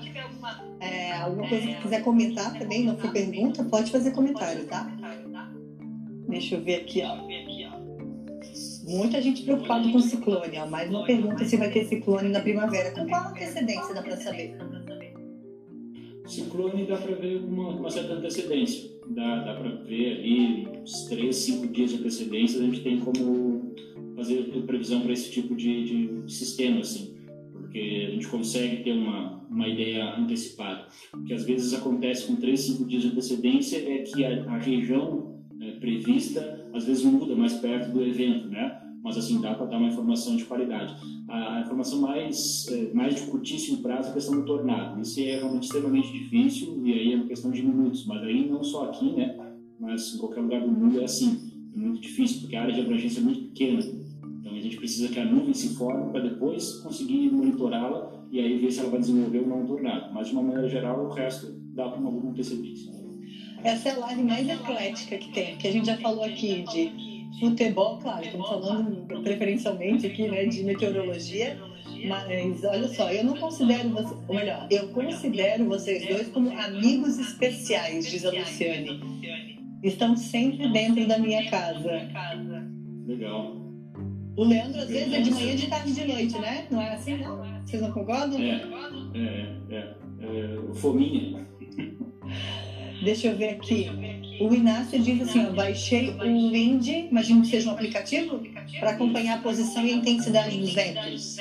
é, 0.79 1.13
alguma 1.13 1.47
coisa 1.47 1.67
que 1.67 1.81
quiser 1.81 2.03
comentar 2.03 2.57
também, 2.57 2.83
não 2.83 2.97
for 2.97 3.11
pergunta, 3.11 3.63
pode 3.63 3.91
fazer 3.91 4.11
comentário, 4.11 4.65
tá? 4.65 4.91
Deixa 6.27 6.55
eu 6.55 6.61
ver 6.61 6.81
aqui, 6.81 7.03
ó. 7.03 7.17
Muita 8.83 9.21
gente 9.21 9.43
preocupada 9.43 9.89
com 9.89 9.97
o 9.97 10.01
ciclone, 10.01 10.57
ó, 10.57 10.67
mais 10.67 10.89
uma 10.89 11.05
pergunta 11.05 11.45
se 11.45 11.55
vai 11.55 11.69
ter 11.69 11.85
ciclone 11.85 12.29
na 12.29 12.39
primavera. 12.39 12.91
Com 12.91 13.07
qual 13.07 13.29
antecedência 13.29 13.93
dá 13.93 14.01
para 14.01 14.17
saber? 14.17 14.57
Ciclone 16.25 16.85
dá 16.85 16.97
para 16.97 17.15
ver 17.15 17.43
uma, 17.43 17.69
uma 17.69 17.89
certa 17.89 18.13
antecedência 18.13 18.89
dá, 19.13 19.43
dá 19.43 19.53
para 19.55 19.69
ver 19.83 20.17
ali 20.17 20.67
uns 20.81 21.05
3, 21.05 21.35
5 21.35 21.67
dias 21.67 21.91
de 21.91 21.97
antecedência, 21.97 22.59
a 22.59 22.63
gente 22.63 22.81
tem 22.81 22.99
como 22.99 23.73
fazer 24.15 24.43
previsão 24.65 25.01
para 25.01 25.13
esse 25.13 25.31
tipo 25.31 25.55
de, 25.55 26.21
de 26.23 26.31
sistema, 26.33 26.81
assim, 26.81 27.15
porque 27.51 28.07
a 28.07 28.11
gente 28.11 28.27
consegue 28.27 28.83
ter 28.83 28.91
uma, 28.91 29.43
uma 29.49 29.67
ideia 29.67 30.15
antecipada. 30.15 30.87
O 31.13 31.23
que 31.23 31.33
às 31.33 31.45
vezes 31.45 31.73
acontece 31.73 32.27
com 32.27 32.35
3, 32.35 32.59
5 32.59 32.85
dias 32.85 33.03
de 33.03 33.09
antecedência 33.09 33.77
é 33.77 33.99
que 33.99 34.23
a, 34.25 34.43
a 34.45 34.57
região 34.57 35.39
é, 35.61 35.71
prevista 35.71 36.69
às 36.73 36.85
vezes 36.85 37.03
muda 37.03 37.35
mais 37.35 37.53
perto 37.53 37.91
do 37.91 38.03
evento, 38.03 38.47
né? 38.47 38.79
Mas 39.03 39.17
assim 39.17 39.41
dá 39.41 39.53
para 39.55 39.65
dar 39.65 39.77
uma 39.77 39.87
informação 39.87 40.35
de 40.35 40.45
qualidade. 40.45 40.95
A, 41.27 41.61
informação 41.61 41.99
mais 41.99 42.67
é, 42.69 42.93
mais 42.93 43.15
de 43.15 43.21
curtíssimo 43.23 43.81
prazo 43.81 44.09
é 44.09 44.11
a 44.11 44.13
questão 44.13 44.35
do 44.35 44.45
tornado. 44.45 45.01
Isso 45.01 45.19
é 45.19 45.37
realmente 45.37 45.63
extremamente 45.63 46.11
difícil 46.11 46.81
e 46.85 46.93
aí 46.93 47.13
é 47.13 47.15
uma 47.15 47.25
questão 47.25 47.51
de 47.51 47.63
minutos. 47.63 48.05
Mas 48.05 48.21
aí 48.23 48.49
não 48.49 48.63
só 48.63 48.85
aqui, 48.85 49.11
né? 49.13 49.35
Mas 49.79 50.13
em 50.13 50.19
qualquer 50.19 50.41
lugar 50.41 50.61
do 50.61 50.67
mundo 50.67 51.01
é 51.01 51.03
assim. 51.03 51.51
É 51.73 51.77
muito 51.77 52.01
difícil 52.01 52.41
porque 52.41 52.55
a 52.55 52.63
área 52.63 52.73
de 52.73 52.81
abrangência 52.81 53.19
é 53.19 53.23
muito 53.23 53.41
pequena. 53.49 53.79
Então 54.39 54.53
a 54.53 54.59
gente 54.59 54.77
precisa 54.77 55.07
que 55.07 55.19
a 55.19 55.25
nuvem 55.25 55.53
se 55.53 55.75
forme 55.75 56.11
para 56.11 56.21
depois 56.21 56.73
conseguir 56.81 57.31
monitorá-la 57.31 58.11
e 58.31 58.39
aí 58.39 58.59
ver 58.59 58.71
se 58.71 58.79
ela 58.79 58.89
vai 58.89 58.99
desenvolver 58.99 59.39
ou 59.39 59.47
não 59.47 59.63
um 59.63 59.67
tornado. 59.67 60.13
Mas 60.13 60.27
de 60.27 60.33
uma 60.33 60.43
maneira 60.43 60.69
geral 60.69 61.05
o 61.05 61.09
resto 61.09 61.51
dá 61.73 61.89
com 61.89 62.05
alguma 62.05 62.31
antecedência. 62.31 62.91
Essa 63.63 63.89
é 63.89 63.91
a 63.93 63.99
live 63.99 64.23
mais 64.23 64.49
eclética 64.49 65.17
que 65.17 65.31
tem, 65.31 65.55
que 65.57 65.67
a 65.67 65.71
gente 65.71 65.85
já 65.85 65.97
falou 65.97 66.23
aqui 66.23 66.63
de 66.63 67.10
futebol, 67.39 67.97
claro, 67.99 68.23
estamos 68.23 68.47
falando 68.47 69.21
preferencialmente 69.23 70.07
aqui 70.07 70.27
né, 70.27 70.45
de 70.45 70.63
meteorologia, 70.63 71.57
mas 72.07 72.63
olha 72.63 72.87
só, 72.87 73.11
eu 73.11 73.23
não 73.23 73.37
considero 73.37 73.89
você, 73.89 74.13
ou 74.27 74.35
melhor, 74.35 74.67
eu 74.69 74.87
considero 74.89 75.65
vocês 75.65 76.07
dois 76.07 76.27
como 76.29 76.49
amigos 76.59 77.17
especiais, 77.19 78.09
diz 78.09 78.25
a 78.25 78.31
Luciane. 78.31 78.99
Estão 79.83 80.15
sempre 80.15 80.67
dentro 80.69 81.07
da 81.07 81.17
minha 81.17 81.49
casa. 81.49 82.07
Legal. 83.07 83.55
O 84.37 84.43
Leandro 84.43 84.79
às 84.79 84.87
vezes 84.87 85.13
é 85.13 85.21
de 85.21 85.31
manhã, 85.31 85.55
de 85.55 85.67
tarde 85.67 85.91
e 85.91 85.93
de 85.93 86.05
noite, 86.05 86.39
né? 86.39 86.67
Não 86.71 86.81
é 86.81 86.93
assim, 86.93 87.17
não? 87.17 87.41
Vocês 87.65 87.81
não 87.81 87.91
concordam? 87.91 88.39
É, 88.39 88.61
é, 89.15 89.75
é. 89.75 89.95
é 90.21 90.73
fominha. 90.75 91.45
Deixa 93.03 93.27
eu 93.27 93.35
ver 93.35 93.49
aqui. 93.49 93.87
O 94.39 94.53
Inácio 94.53 94.99
diz 95.01 95.21
assim: 95.21 95.45
ó, 95.45 95.51
baixei 95.51 96.09
o 96.11 96.51
Wind, 96.51 96.87
imagino 96.87 97.41
que 97.41 97.47
seja 97.47 97.69
um 97.69 97.73
aplicativo, 97.73 98.39
para 98.79 98.91
acompanhar 98.91 99.39
a 99.39 99.41
posição 99.41 99.85
e 99.85 99.91
a 99.91 99.95
intensidade 99.95 100.57
dos 100.57 100.73
ventos. 100.73 101.37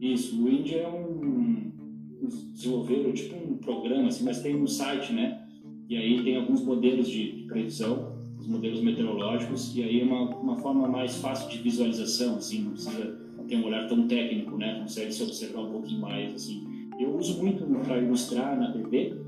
Isso, 0.00 0.40
o 0.40 0.44
Wind 0.44 0.72
é 0.72 0.86
um. 0.86 1.72
desenvolveram 2.52 3.12
tipo 3.12 3.36
um 3.36 3.56
programa, 3.58 4.08
assim, 4.08 4.24
mas 4.24 4.40
tem 4.40 4.54
no 4.54 4.68
site, 4.68 5.12
né? 5.12 5.42
E 5.88 5.96
aí 5.96 6.22
tem 6.22 6.36
alguns 6.36 6.62
modelos 6.64 7.08
de 7.08 7.44
previsão, 7.48 8.16
os 8.38 8.46
modelos 8.46 8.80
meteorológicos, 8.80 9.74
e 9.76 9.82
aí 9.82 10.00
é 10.00 10.04
uma, 10.04 10.30
uma 10.36 10.56
forma 10.56 10.88
mais 10.88 11.16
fácil 11.16 11.48
de 11.48 11.58
visualização, 11.58 12.36
assim, 12.36 12.62
não 12.62 12.72
precisa 12.72 13.18
ter 13.46 13.56
um 13.56 13.66
olhar 13.66 13.86
tão 13.88 14.06
técnico, 14.08 14.56
né? 14.56 14.80
Consegue 14.80 15.12
se 15.12 15.22
observar 15.22 15.62
um 15.62 15.70
pouquinho 15.70 16.00
mais, 16.00 16.34
assim. 16.34 16.66
Eu 16.98 17.16
uso 17.16 17.40
muito 17.40 17.64
para 17.84 17.98
ilustrar 17.98 18.58
na 18.58 18.72
TV, 18.72 19.25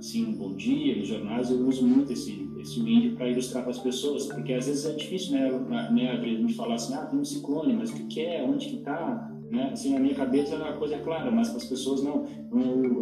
assim, 0.00 0.32
bom 0.32 0.54
dia, 0.54 0.96
nos 0.96 1.08
jornais, 1.08 1.50
eu 1.50 1.58
uso 1.66 1.86
muito 1.86 2.12
esse, 2.12 2.48
esse 2.58 2.80
vídeo 2.82 3.14
para 3.16 3.28
ilustrar 3.28 3.62
para 3.62 3.70
as 3.70 3.78
pessoas, 3.78 4.26
porque 4.26 4.54
às 4.54 4.66
vezes 4.66 4.86
é 4.86 4.94
difícil, 4.94 5.32
né, 5.32 5.88
né 5.92 6.10
a 6.10 6.24
gente 6.24 6.54
falar 6.54 6.74
assim, 6.74 6.94
ah, 6.94 7.06
tem 7.06 7.20
um 7.20 7.24
ciclone, 7.24 7.74
mas 7.74 7.90
o 7.90 7.94
que, 7.94 8.04
que 8.04 8.20
é, 8.20 8.42
onde 8.42 8.66
que 8.66 8.76
está, 8.76 9.30
né? 9.50 9.70
Assim, 9.72 9.92
na 9.92 9.98
minha 9.98 10.14
cabeça 10.14 10.56
a 10.56 10.72
coisa 10.74 10.94
é 10.94 10.98
clara, 11.00 11.30
mas 11.30 11.48
para 11.48 11.58
as 11.58 11.64
pessoas 11.64 12.04
não. 12.04 12.24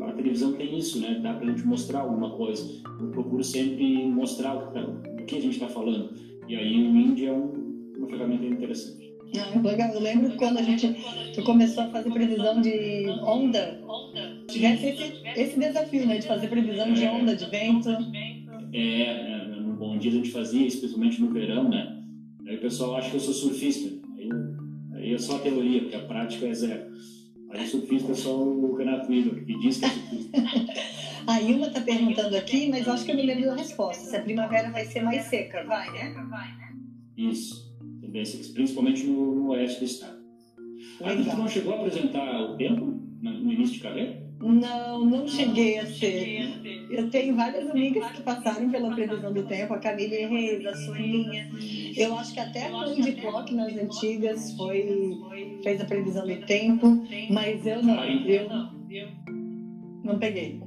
A 0.08 0.12
televisão 0.12 0.54
tem 0.54 0.78
isso, 0.78 0.98
né? 0.98 1.20
Dá 1.22 1.34
para 1.34 1.46
a 1.46 1.50
gente 1.50 1.66
mostrar 1.66 2.00
alguma 2.00 2.30
coisa. 2.36 2.66
Eu 2.98 3.10
procuro 3.10 3.44
sempre 3.44 4.06
mostrar 4.06 4.56
o 4.56 5.24
que 5.26 5.36
a 5.36 5.40
gente 5.40 5.54
está 5.54 5.68
falando. 5.68 6.10
E 6.48 6.56
aí 6.56 6.74
o 6.74 6.96
Indie 6.96 7.26
é 7.26 7.32
um, 7.32 7.92
uma 7.98 8.08
ferramenta 8.08 8.46
interessante. 8.46 9.14
Ah, 9.36 9.60
legal. 9.60 9.92
Eu 9.92 10.00
lembro 10.00 10.36
quando 10.38 10.58
a 10.58 10.62
gente 10.62 10.96
começou 11.44 11.84
a 11.84 11.88
fazer 11.88 12.10
previsão 12.10 12.62
de 12.62 13.06
onda, 13.22 13.78
tivesse 14.48 14.86
esse, 14.86 15.40
esse 15.40 15.58
desafio, 15.58 16.06
né? 16.06 16.18
De 16.18 16.26
fazer 16.26 16.48
previsão 16.48 16.92
de 16.92 17.04
onda, 17.04 17.36
de 17.36 17.48
vento. 17.50 17.90
É, 18.72 19.46
no 19.60 19.74
Bom 19.74 19.98
Dia 19.98 20.10
a 20.10 20.14
gente 20.14 20.30
fazia, 20.30 20.66
especialmente 20.66 21.20
no 21.20 21.30
verão, 21.30 21.68
né? 21.68 22.02
Aí 22.46 22.56
o 22.56 22.60
pessoal 22.60 22.96
acha 22.96 23.10
que 23.10 23.16
eu 23.16 23.20
sou 23.20 23.34
surfista. 23.34 23.88
Aí, 24.16 24.28
aí 24.94 25.14
é 25.14 25.18
só 25.18 25.36
a 25.36 25.40
teoria, 25.40 25.82
porque 25.82 25.96
a 25.96 26.06
prática 26.06 26.46
é 26.46 26.54
zero. 26.54 26.88
Aí 27.50 27.66
surfista 27.66 28.12
é 28.12 28.14
só 28.14 28.36
o 28.36 28.74
Renato 28.74 29.12
Igor, 29.12 29.44
que 29.44 29.58
diz 29.58 29.78
que 29.78 29.84
é 29.84 29.88
surfista. 29.88 30.42
a 31.26 31.40
Ilma 31.40 31.66
está 31.66 31.80
perguntando 31.80 32.36
aqui, 32.36 32.68
mas 32.68 32.88
acho 32.88 33.04
que 33.04 33.12
eu 33.12 33.16
me 33.16 33.26
lembro 33.26 33.46
da 33.46 33.56
resposta. 33.56 34.04
Se 34.04 34.16
a 34.16 34.22
primavera 34.22 34.70
vai 34.70 34.84
ser 34.86 35.02
mais 35.02 35.24
seca, 35.24 35.64
vai, 35.64 35.90
né? 35.92 36.14
Isso. 37.16 37.68
Tendência, 38.00 38.52
principalmente 38.54 39.04
no, 39.04 39.34
no 39.34 39.50
oeste 39.50 39.80
do 39.80 39.84
estado. 39.84 40.18
A 41.02 41.14
gente 41.14 41.36
não 41.36 41.48
chegou 41.48 41.74
a 41.74 41.76
apresentar 41.76 42.40
o 42.42 42.56
tempo 42.56 42.84
no 43.20 43.52
início 43.52 43.76
de 43.76 43.80
carreira? 43.80 44.27
Não, 44.40 45.04
não 45.04 45.26
cheguei 45.26 45.78
a 45.78 45.86
ser. 45.86 46.86
Eu 46.90 47.10
tenho 47.10 47.34
várias 47.34 47.68
amigas 47.68 48.10
que 48.12 48.22
passaram 48.22 48.70
pela 48.70 48.94
previsão 48.94 49.32
do 49.32 49.42
tempo, 49.42 49.74
a 49.74 49.78
Camille 49.78 50.26
Reis, 50.26 50.64
a 50.64 50.74
Soninha. 50.74 51.50
Eu 51.96 52.16
acho 52.16 52.32
que 52.32 52.40
até 52.40 52.66
a 52.66 52.70
Candy 52.70 53.12
Clock 53.12 53.54
nas 53.54 53.76
antigas 53.76 54.52
foi, 54.56 55.16
fez 55.62 55.80
a 55.80 55.84
previsão 55.84 56.26
do 56.26 56.36
tempo, 56.46 57.04
mas 57.30 57.66
eu 57.66 57.82
não. 57.82 58.04
Eu 58.04 58.48
não 60.04 60.18
peguei. 60.18 60.60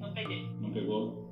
Não 0.59 0.69
pegou? 0.71 1.31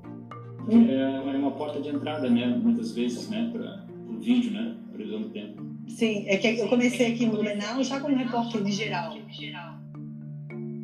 Hum. 0.69 0.87
É, 0.89 1.33
é 1.33 1.37
uma 1.37 1.51
porta 1.51 1.81
de 1.81 1.89
entrada, 1.89 2.29
né? 2.29 2.47
Muitas 2.47 2.93
vezes, 2.93 3.29
né? 3.29 3.49
Para 3.51 3.85
o 4.07 4.19
vídeo, 4.19 4.51
né? 4.51 4.75
Previsão 4.93 5.21
do 5.21 5.29
tempo. 5.29 5.61
Sim, 5.87 6.25
é 6.27 6.37
que 6.37 6.47
eu 6.47 6.67
comecei 6.69 7.13
aqui 7.13 7.25
no 7.25 7.33
Blumenau 7.33 7.83
já 7.83 7.99
como 7.99 8.15
repórter 8.15 8.63
de 8.63 8.71
geral. 8.71 9.17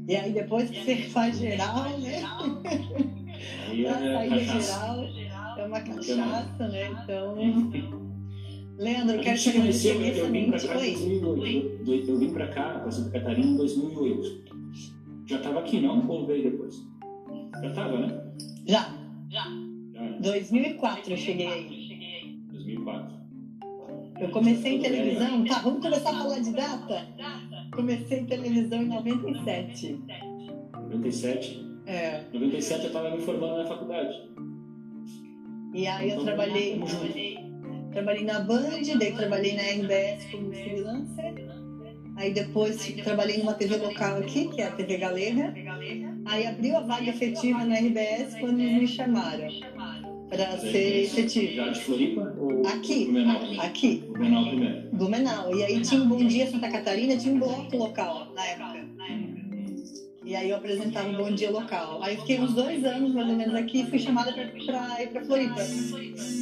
E 0.08 0.16
aí 0.16 0.32
depois 0.32 0.70
que 0.70 0.84
você 0.84 0.96
faz 1.10 1.38
geral, 1.38 1.90
né? 2.00 2.24
Aí 3.70 3.86
é 3.86 3.90
a 3.90 4.60
geral 4.60 5.06
é 5.58 5.66
uma 5.66 5.80
cachaça, 5.80 6.68
né? 6.68 6.90
Então. 7.04 7.36
Leandro, 8.78 9.16
eu 9.16 9.22
quero 9.22 9.40
te 9.40 9.50
agradecer 9.50 9.96
imensamente. 9.96 10.68
Oi. 10.68 11.80
Eu 12.08 12.18
vim 12.18 12.34
para 12.34 12.48
cá, 12.50 12.80
para 12.80 12.92
Santa 12.92 13.12
Catarina, 13.12 13.48
em 13.48 13.58
2008. 13.58 14.56
Já 15.28 15.38
estava 15.38 15.60
aqui, 15.60 15.80
não? 15.82 16.08
Ou 16.08 16.28
veio 16.28 16.52
depois? 16.52 16.76
Já 17.62 17.70
estava, 17.70 17.98
né? 18.00 18.24
Já. 18.68 18.94
Já. 19.30 19.46
2004 20.22 21.14
eu 21.14 21.18
cheguei 21.18 21.48
aí. 21.48 22.38
2004. 22.52 23.16
Eu 24.20 24.30
comecei 24.30 24.76
em 24.76 24.82
televisão. 24.82 25.46
Tá, 25.46 25.60
vamos 25.60 25.82
começar 25.82 26.10
a 26.10 26.14
falar 26.14 26.40
de 26.40 26.52
data? 26.52 27.08
Comecei 27.76 28.20
em 28.20 28.26
televisão 28.26 28.82
em 28.82 28.88
97. 28.88 30.00
97? 30.74 31.66
É. 31.86 32.24
97 32.34 32.82
eu 32.82 32.88
estava 32.88 33.12
me 33.12 33.22
formando 33.22 33.58
na 33.58 33.68
faculdade. 33.68 34.30
E 35.74 35.86
aí 35.86 36.10
eu 36.10 36.14
então, 36.14 36.26
trabalhei, 36.26 36.80
trabalhei, 36.80 37.38
trabalhei 37.92 38.24
na 38.24 38.40
Band, 38.40 38.98
daí 38.98 39.14
trabalhei 39.14 39.56
na 39.56 39.64
RBS 39.64 40.32
como 40.32 40.54
freelancer. 40.54 41.36
Aí 42.16 42.34
depois 42.34 42.88
trabalhei 43.04 43.40
numa 43.40 43.54
TV 43.54 43.76
local 43.76 44.20
aqui, 44.20 44.48
que 44.48 44.62
é 44.62 44.68
a 44.68 44.72
TV 44.72 44.98
Galega. 44.98 45.54
Aí 46.26 46.48
abriu 46.48 46.78
a 46.78 46.80
vaga 46.80 47.10
efetiva 47.10 47.66
na 47.66 47.76
RBS 47.76 48.40
quando 48.40 48.62
eles 48.62 48.80
me 48.80 48.88
chamaram 48.88 49.48
para 50.30 50.58
ser 50.58 51.04
efetivo. 51.04 51.54
Já 51.54 51.70
de 51.70 51.82
Floripa? 51.82 52.36
Ou 52.38 52.66
aqui. 52.68 53.06
Blumenau? 53.06 53.62
Aqui. 53.62 54.04
Blumenau 54.08 54.48
primeiro. 54.48 54.90
Blumenau. 54.94 55.56
E 55.56 55.64
aí 55.64 55.82
tinha 55.82 56.02
um 56.02 56.08
Bom 56.08 56.26
Dia 56.26 56.50
Santa 56.50 56.70
Catarina, 56.70 57.18
tinha 57.18 57.34
um 57.34 57.40
bloco 57.40 57.78
local 57.78 58.32
na 58.34 58.46
época. 58.46 58.86
E 60.26 60.36
aí 60.36 60.50
eu 60.50 60.56
apresentava 60.56 61.08
um 61.08 61.18
Bom 61.18 61.32
Dia 61.32 61.52
local. 61.52 62.02
Aí 62.02 62.18
fiquei 62.18 62.40
uns 62.40 62.54
dois 62.54 62.84
anos 62.84 63.14
mais 63.14 63.30
ou 63.30 63.36
menos 63.36 63.54
aqui 63.54 63.82
e 63.82 63.86
fui 63.86 64.00
chamada 64.00 64.34
para 64.34 65.04
ir 65.04 65.10
para 65.10 65.24
Floripa. 65.24 65.62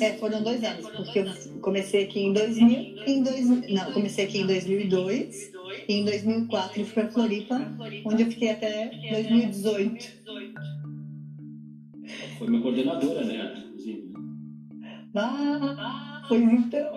É, 0.02 0.14
foram 0.14 0.42
dois 0.42 0.64
anos, 0.64 0.90
porque 0.90 1.20
eu 1.20 1.26
comecei 1.60 2.06
aqui 2.06 2.22
em 2.22 2.32
2000, 2.32 3.04
em 3.06 3.24
dois, 3.24 3.46
não, 3.70 3.92
comecei 3.92 4.24
aqui 4.24 4.40
em 4.40 4.48
2002 4.48 5.52
e 5.90 5.94
em 5.96 6.06
2004 6.06 6.86
fui 6.86 6.86
para 6.86 7.12
Floripa, 7.12 7.76
onde 8.06 8.24
eu 8.24 8.32
fiquei 8.32 8.52
até 8.52 8.90
2018. 9.12 10.24
Foi 12.38 12.48
minha 12.48 12.62
coordenadora, 12.62 13.26
né? 13.26 13.64
Ah, 15.16 16.24
pois 16.28 16.42
então. 16.42 16.92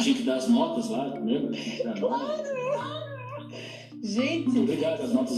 Tinha 0.00 0.14
que 0.14 0.22
dar 0.22 0.36
as 0.36 0.48
notas 0.48 0.88
lá, 0.90 1.04
lembra? 1.06 1.56
Claro! 1.98 2.58
Gente! 4.02 4.58
Obrigado, 4.58 5.02
as 5.02 5.12
notas 5.12 5.36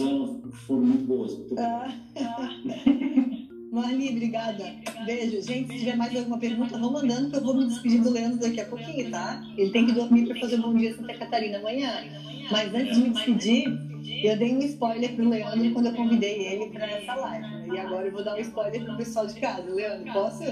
foram 0.67 0.83
muito 0.83 1.05
boas. 1.05 1.37
Muito 1.39 1.57
ah. 1.59 1.89
Marli, 3.73 4.11
obrigada. 4.11 4.65
Beijo. 5.07 5.41
Gente, 5.43 5.73
se 5.73 5.79
tiver 5.79 5.97
mais 5.97 6.15
alguma 6.17 6.39
pergunta, 6.39 6.77
vão 6.77 6.93
mandando 6.93 7.31
que 7.31 7.37
eu 7.37 7.45
vou 7.45 7.55
me 7.55 7.67
despedir 7.67 8.03
do 8.03 8.11
Leandro 8.11 8.41
daqui 8.41 8.61
a 8.61 8.67
pouquinho, 8.67 9.11
tá? 9.11 9.43
Ele 9.57 9.71
tem 9.71 9.87
que 9.87 9.93
dormir 9.93 10.27
para 10.27 10.41
fazer 10.41 10.57
Bom 10.57 10.75
Dia 10.75 10.95
Santa 10.95 11.15
Catarina 11.15 11.59
amanhã. 11.59 12.05
Mas 12.51 12.75
antes 12.75 12.97
de 12.97 13.03
me 13.05 13.11
despedir, 13.11 13.69
eu 14.25 14.37
dei 14.37 14.57
um 14.57 14.59
spoiler 14.59 15.15
pro 15.15 15.29
Leandro 15.29 15.71
quando 15.71 15.87
eu 15.87 15.95
convidei 15.95 16.47
ele 16.47 16.71
para 16.71 16.85
essa 16.85 17.15
live. 17.15 17.73
E 17.73 17.79
agora 17.79 18.07
eu 18.07 18.13
vou 18.13 18.25
dar 18.25 18.35
um 18.35 18.41
spoiler 18.41 18.85
pro 18.85 18.97
pessoal 18.97 19.27
de 19.27 19.35
casa. 19.41 19.73
Leandro, 19.73 20.13
posso? 20.13 20.43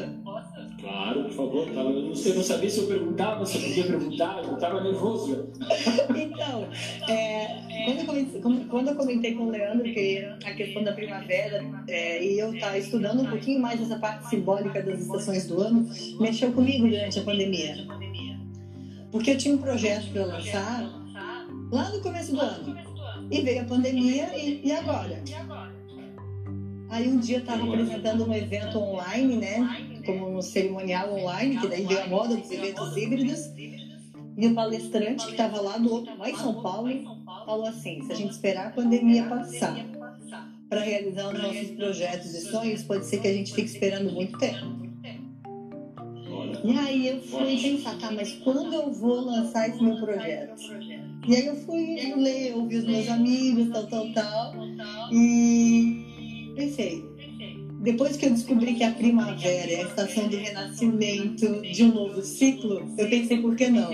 Claro, 0.80 1.24
por 1.24 1.32
favor. 1.32 1.66
Tava, 1.66 1.90
eu 1.90 2.02
não, 2.02 2.14
sei, 2.14 2.34
não 2.34 2.42
sabia 2.42 2.70
se 2.70 2.78
eu 2.78 2.86
perguntava, 2.86 3.44
se 3.44 3.56
eu 3.56 3.62
podia 3.62 3.84
perguntar, 3.84 4.44
eu 4.44 4.54
estava 4.54 4.80
nervoso. 4.80 5.48
então, 6.16 6.68
é, 7.08 7.84
quando, 7.84 7.98
eu 7.98 8.06
comecei, 8.06 8.40
quando, 8.40 8.88
eu 8.88 8.94
comentei 8.94 9.34
com 9.34 9.44
o 9.44 9.50
Leandro 9.50 9.84
que 9.84 10.18
a 10.44 10.54
questão 10.54 10.84
da 10.84 10.92
primavera 10.92 11.64
é, 11.88 12.24
e 12.24 12.38
eu 12.38 12.54
estar 12.54 12.70
tá 12.70 12.78
estudando 12.78 13.22
um 13.22 13.26
pouquinho 13.26 13.60
mais 13.60 13.80
essa 13.82 13.98
parte 13.98 14.28
simbólica 14.28 14.80
das 14.82 15.00
estações 15.00 15.46
do 15.46 15.60
ano, 15.60 15.88
mexeu 16.20 16.52
comigo 16.52 16.88
durante 16.88 17.18
a 17.18 17.22
pandemia. 17.22 17.86
Porque 19.10 19.32
eu 19.32 19.38
tinha 19.38 19.54
um 19.54 19.58
projeto 19.58 20.12
para 20.12 20.26
lançar 20.26 20.98
lá 21.72 21.90
no 21.90 22.00
começo 22.00 22.32
do 22.32 22.40
ano. 22.40 22.78
E 23.30 23.40
veio 23.42 23.62
a 23.62 23.64
pandemia 23.64 24.38
e, 24.38 24.60
e 24.64 24.72
agora? 24.72 25.22
Aí 26.88 27.06
um 27.06 27.18
dia 27.18 27.36
eu 27.36 27.40
estava 27.40 27.64
apresentando 27.64 28.26
um 28.26 28.32
evento 28.32 28.78
online, 28.78 29.36
né? 29.36 29.87
Como 30.08 30.38
um 30.38 30.40
cerimonial 30.40 31.12
online, 31.12 31.58
que 31.58 31.68
daí 31.68 31.84
veio 31.84 32.02
a 32.02 32.06
moda 32.06 32.34
dos 32.34 32.50
eventos 32.50 32.96
híbridos. 32.96 33.40
E 34.38 34.46
o 34.46 34.54
palestrante 34.54 35.26
que 35.26 35.32
estava 35.32 35.60
lá 35.60 35.76
do 35.76 35.92
outro, 35.92 36.16
lá 36.16 36.30
em 36.30 36.36
São 36.36 36.62
Paulo, 36.62 36.88
falou 37.44 37.66
assim: 37.66 38.02
se 38.04 38.12
a 38.12 38.14
gente 38.14 38.30
esperar 38.30 38.68
a 38.68 38.70
pandemia 38.70 39.24
passar 39.24 39.76
para 40.70 40.80
realizar 40.80 41.28
os 41.28 41.42
nossos 41.42 41.70
projetos 41.72 42.34
e 42.34 42.40
sonhos, 42.40 42.82
pode 42.84 43.04
ser 43.04 43.20
que 43.20 43.28
a 43.28 43.34
gente 43.34 43.52
fique 43.52 43.68
esperando 43.68 44.10
muito 44.10 44.38
tempo. 44.38 44.78
E 46.64 46.78
aí 46.78 47.08
eu 47.08 47.20
fui 47.20 47.60
pensar, 47.60 47.98
tá, 47.98 48.10
mas 48.10 48.32
quando 48.44 48.72
eu 48.72 48.90
vou 48.92 49.20
lançar 49.20 49.68
esse 49.68 49.82
meu 49.82 49.96
projeto? 49.96 50.58
E 51.26 51.36
aí 51.36 51.46
eu 51.46 51.56
fui 51.56 52.14
ler, 52.16 52.54
ouvir 52.54 52.78
os 52.78 52.84
meus 52.84 53.08
amigos, 53.08 53.68
tal, 53.70 53.86
tal, 53.86 54.12
tal. 54.12 54.54
E 55.12 56.54
pensei, 56.56 57.04
depois 57.78 58.16
que 58.16 58.26
eu 58.26 58.30
descobri 58.30 58.74
que 58.74 58.82
a 58.82 58.90
primavera 58.90 59.70
é 59.70 59.82
a 59.82 59.86
estação 59.86 60.28
de 60.28 60.36
renascimento 60.36 61.62
de 61.62 61.84
um 61.84 61.94
novo 61.94 62.22
ciclo, 62.22 62.92
eu 62.98 63.08
pensei, 63.08 63.40
por 63.40 63.54
que 63.54 63.68
não? 63.68 63.92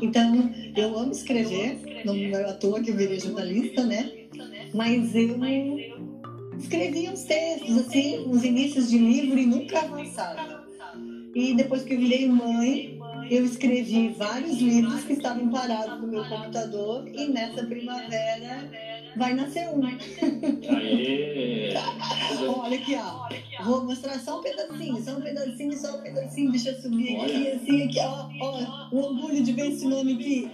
Então, 0.00 0.52
eu 0.76 0.98
amo 0.98 1.12
escrever, 1.12 2.02
não 2.04 2.14
é 2.14 2.44
à 2.44 2.52
toa 2.52 2.80
que 2.80 2.90
eu 2.90 2.96
virei 2.96 3.18
jornalista, 3.18 3.84
né? 3.84 4.12
Mas 4.72 5.14
eu 5.14 5.38
escrevi 6.58 7.08
uns 7.08 7.24
textos, 7.24 7.78
assim, 7.78 8.24
uns 8.26 8.44
inícios 8.44 8.90
de 8.90 8.98
livro 8.98 9.38
e 9.38 9.46
nunca 9.46 9.80
avançava. 9.80 10.64
E 11.34 11.54
depois 11.54 11.82
que 11.82 11.94
eu 11.94 11.98
virei 11.98 12.28
mãe, 12.28 12.98
eu 13.30 13.44
escrevi 13.44 14.08
vários 14.16 14.58
livros 14.58 15.02
que 15.04 15.14
estavam 15.14 15.50
parados 15.50 16.00
no 16.00 16.06
meu 16.06 16.24
computador 16.28 17.08
e 17.08 17.26
nessa 17.26 17.64
primavera 17.64 18.70
vai 19.16 19.34
nascer 19.34 19.68
um. 19.68 19.84
Aê! 19.84 21.74
Olha 22.48 22.78
aqui, 22.78 22.96
ó. 22.96 23.64
Vou 23.64 23.84
mostrar 23.84 24.18
só 24.18 24.38
um 24.38 24.42
pedacinho, 24.42 25.02
só 25.02 25.12
um 25.12 25.20
pedacinho, 25.20 25.76
só 25.76 25.96
um 25.96 26.02
pedacinho. 26.02 26.50
Deixa 26.50 26.70
eu 26.70 26.82
subir 26.82 27.16
olha. 27.16 27.24
aqui, 27.24 27.48
assim, 27.48 27.82
aqui, 27.84 28.00
ó. 28.00 28.28
ó. 28.40 28.88
O 28.92 28.98
orgulho 28.98 29.42
de 29.42 29.52
ver 29.52 29.72
esse 29.72 29.86
nome 29.86 30.14
aqui. 30.14 30.50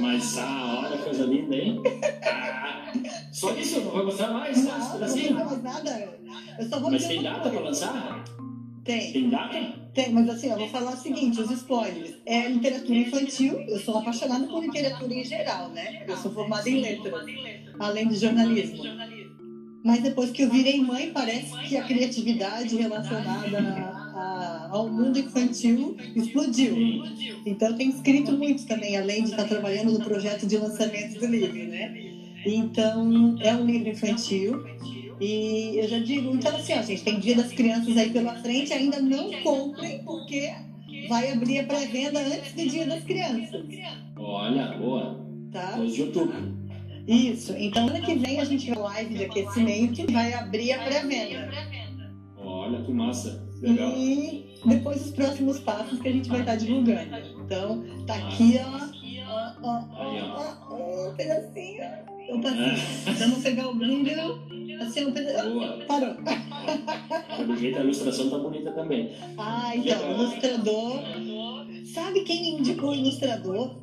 Mas, 0.00 0.38
ah, 0.38 0.84
olha, 0.86 0.98
coisa 0.98 1.24
linda, 1.24 1.54
hein? 1.54 1.82
Ah, 2.24 2.92
só 3.32 3.52
isso, 3.52 3.80
não 3.80 3.90
vai 3.92 4.04
mostrar 4.04 4.32
mais? 4.32 4.64
Não, 4.64 4.78
não 4.78 4.88
vou 4.88 5.00
mostrar 5.00 5.36
mais 5.36 5.62
nada. 5.62 6.18
Eu 6.58 6.68
só 6.68 6.80
vou 6.80 6.90
Mas 6.90 7.06
tem 7.06 7.22
data 7.22 7.50
para 7.50 7.60
lançar? 7.60 8.24
Tem. 8.84 9.12
Tem 9.12 9.28
data? 9.28 9.79
Tem, 9.94 10.12
mas 10.12 10.28
assim, 10.28 10.48
eu 10.48 10.56
vou 10.58 10.68
falar 10.68 10.92
o 10.94 10.96
seguinte, 10.96 11.40
os 11.40 11.50
spoilers. 11.50 12.14
É 12.24 12.48
literatura 12.48 12.98
infantil, 12.98 13.64
eu 13.68 13.78
sou 13.80 13.96
apaixonada 13.98 14.46
por 14.46 14.62
literatura 14.62 15.12
em 15.12 15.24
geral, 15.24 15.70
né? 15.70 15.98
Eu 16.06 16.16
sou 16.16 16.32
formada 16.32 16.68
em 16.68 16.80
letras, 16.80 17.26
além 17.78 18.08
de 18.08 18.16
jornalismo. 18.16 18.84
Mas 19.82 20.02
depois 20.02 20.30
que 20.30 20.42
eu 20.42 20.50
virei 20.50 20.80
mãe, 20.80 21.10
parece 21.12 21.58
que 21.60 21.76
a 21.76 21.84
criatividade 21.84 22.76
relacionada 22.76 23.58
a, 23.58 24.18
a, 24.18 24.68
ao 24.70 24.88
mundo 24.90 25.18
infantil 25.18 25.96
explodiu. 26.14 26.76
Então 27.46 27.68
eu 27.70 27.76
tenho 27.76 27.90
escrito 27.90 28.32
muito 28.32 28.66
também, 28.66 28.96
além 28.96 29.24
de 29.24 29.30
estar 29.30 29.46
trabalhando 29.46 29.92
no 29.92 30.02
projeto 30.02 30.46
de 30.46 30.56
lançamento 30.58 31.18
do 31.18 31.26
livro, 31.26 31.64
né? 31.66 31.90
Então 32.44 33.38
é 33.40 33.54
um 33.54 33.64
livro 33.64 33.88
infantil. 33.88 34.68
E 35.20 35.78
eu 35.78 35.86
já 35.86 35.98
digo, 35.98 36.34
então 36.34 36.56
assim, 36.56 36.72
ó, 36.72 36.82
gente, 36.82 37.02
tem 37.02 37.20
Dia 37.20 37.36
das 37.36 37.52
Crianças 37.52 37.96
aí 37.96 38.10
pela 38.10 38.34
frente, 38.36 38.72
ainda 38.72 39.00
não 39.00 39.30
comprem, 39.42 40.02
porque 40.02 40.50
vai 41.08 41.30
abrir 41.30 41.58
a 41.58 41.64
pré-venda 41.64 42.20
antes 42.20 42.54
do 42.54 42.66
Dia 42.66 42.86
das 42.86 43.04
Crianças. 43.04 43.64
Olha, 44.16 44.78
boa. 44.78 45.20
Tá? 45.52 45.72
2 45.72 45.94
de 45.94 46.02
outubro. 46.02 46.58
Isso. 47.06 47.54
Então, 47.58 47.88
ano 47.88 48.00
que 48.00 48.14
vem 48.14 48.40
a 48.40 48.44
gente 48.44 48.70
vai 48.70 48.78
live 48.78 49.14
de 49.14 49.24
aquecimento 49.24 50.00
e 50.00 50.12
vai 50.12 50.32
abrir 50.32 50.72
a 50.72 50.84
pré-venda. 50.84 51.50
Olha 52.38 52.82
que 52.82 52.92
massa. 52.92 53.46
Legal. 53.60 53.92
E 53.96 54.56
depois 54.64 55.04
os 55.04 55.12
próximos 55.12 55.58
passos 55.58 56.00
que 56.00 56.08
a 56.08 56.12
gente 56.12 56.28
vai 56.28 56.40
estar 56.40 56.56
divulgando. 56.56 57.16
Então, 57.44 57.84
tá 58.06 58.14
aqui, 58.14 58.58
ó. 58.64 58.89
Ó, 59.62 59.82
ó, 59.92 60.54
ó, 60.70 61.10
um 61.10 61.14
pedacinho. 61.16 61.82
Um 62.30 62.40
passinho. 62.40 63.16
Pra 63.16 63.26
não 63.26 63.40
pegar 63.42 63.68
o 63.68 63.74
brilho. 63.74 64.40
Assim, 64.80 65.06
um 65.06 65.12
pedacinho. 65.12 65.54
Boa. 65.54 65.78
Parou. 65.86 66.14
Pelo 67.36 67.56
jeito 67.56 67.78
a 67.78 67.82
ilustração 67.82 68.30
tá 68.30 68.38
bonita 68.38 68.70
também. 68.72 69.10
Ah, 69.36 69.72
então, 69.76 70.12
ilustrador. 70.12 71.02
Sabe 71.92 72.20
quem 72.22 72.40
me 72.54 72.60
indicou 72.60 72.90
o 72.90 72.94
ilustrador? 72.94 73.76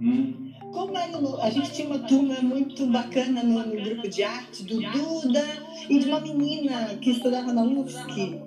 Hum, 0.00 0.52
Como 0.72 0.96
era 0.98 1.18
no- 1.20 1.40
a 1.40 1.48
gente 1.50 1.72
tinha 1.72 1.86
uma 1.88 2.00
turma 2.00 2.34
muito 2.42 2.84
bacana 2.86 3.42
no, 3.42 3.60
no 3.66 3.80
grupo 3.82 4.08
de 4.08 4.22
arte 4.22 4.64
do 4.64 4.80
Duda 4.80 5.42
e 5.88 5.98
de 6.00 6.06
uma 6.08 6.20
menina 6.20 6.86
que 7.00 7.10
estudava 7.10 7.52
na 7.52 7.62
UFSC, 7.62 8.42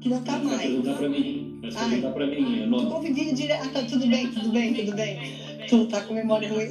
que 0.00 0.08
não 0.08 0.20
tá 0.22 0.38
mais. 0.38 0.60
perguntar 0.60 0.94
pra 0.94 1.08
mim. 1.08 1.49
Vai 1.62 1.70
Ai. 1.76 1.90
perguntar 1.90 2.12
pra 2.12 2.26
mim. 2.26 2.58
Eu 2.58 2.64
Tu 2.64 2.70
não... 2.70 2.90
convidia 2.90 3.32
direto. 3.34 3.62
Ah, 3.64 3.68
tá 3.68 3.82
tudo 3.82 4.06
bem, 4.06 4.26
tudo 4.28 4.48
bem, 4.50 4.74
tudo 4.74 4.92
bem. 4.94 5.18
Tu 5.68 5.86
tá 5.86 6.00
com 6.02 6.14
memória 6.14 6.48
ruim. 6.48 6.68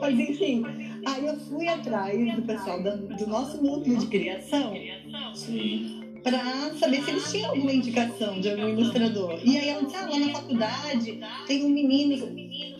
Mas 0.00 0.18
enfim, 0.18 0.64
aí 1.04 1.26
eu 1.26 1.36
fui 1.40 1.68
atrás 1.68 2.34
do 2.34 2.42
pessoal 2.42 2.82
do 2.82 3.26
nosso 3.26 3.62
núcleo 3.62 3.98
de 3.98 4.06
criação 4.06 4.72
Sim. 5.34 6.02
para 6.22 6.72
saber 6.78 7.02
se 7.02 7.10
eles 7.10 7.30
tinham 7.30 7.50
alguma 7.50 7.72
indicação 7.72 8.40
de 8.40 8.50
algum 8.50 8.68
ilustrador. 8.68 9.38
E 9.44 9.58
aí 9.58 9.68
ela 9.68 9.82
disse, 9.82 9.96
ah, 9.96 10.08
lá 10.08 10.18
na 10.18 10.28
faculdade 10.30 11.18
tem 11.46 11.64
um 11.64 11.68
menino 11.68 12.26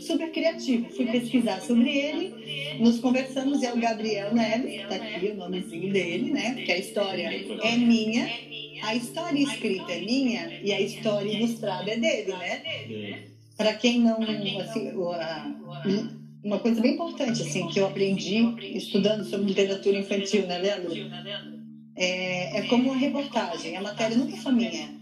super 0.01 0.31
criativo. 0.33 0.89
Fui 0.91 1.07
pesquisar 1.07 1.61
sobre 1.61 1.91
ele, 1.91 2.79
nos 2.81 2.99
conversamos, 2.99 3.61
e 3.61 3.67
é 3.67 3.75
o 3.75 3.79
Gabriel 3.79 4.33
Neves, 4.33 4.81
que 4.81 4.87
tá 4.87 4.95
aqui 4.95 5.27
o 5.27 5.35
nomezinho 5.35 5.93
dele, 5.93 6.31
né? 6.31 6.55
Porque 6.55 6.73
a 6.73 6.79
história 6.79 7.29
é 7.63 7.77
minha, 7.77 8.27
a 8.85 8.95
história 8.95 9.39
escrita 9.39 9.93
é 9.93 10.01
minha 10.01 10.61
e 10.63 10.73
a 10.73 10.81
história 10.81 11.31
ilustrada 11.31 11.91
é 11.91 11.97
dele, 11.97 12.33
né? 12.33 13.25
Para 13.57 13.75
quem 13.75 14.01
não, 14.01 14.19
assim, 14.61 14.91
uma 16.43 16.59
coisa 16.59 16.81
bem 16.81 16.95
importante, 16.95 17.43
assim, 17.43 17.69
que 17.69 17.79
eu 17.81 17.87
aprendi 17.87 18.39
estudando 18.77 19.25
sobre 19.25 19.47
literatura 19.47 19.99
infantil, 19.99 20.47
né, 20.47 20.59
Leandro? 20.59 20.93
É, 21.97 22.59
é 22.59 22.63
como 22.67 22.91
uma 22.91 22.97
reportagem, 22.97 23.77
a 23.77 23.83
matéria 23.83 24.17
nunca 24.17 24.35
é 24.35 24.41
só 24.41 24.51
minha. 24.51 24.95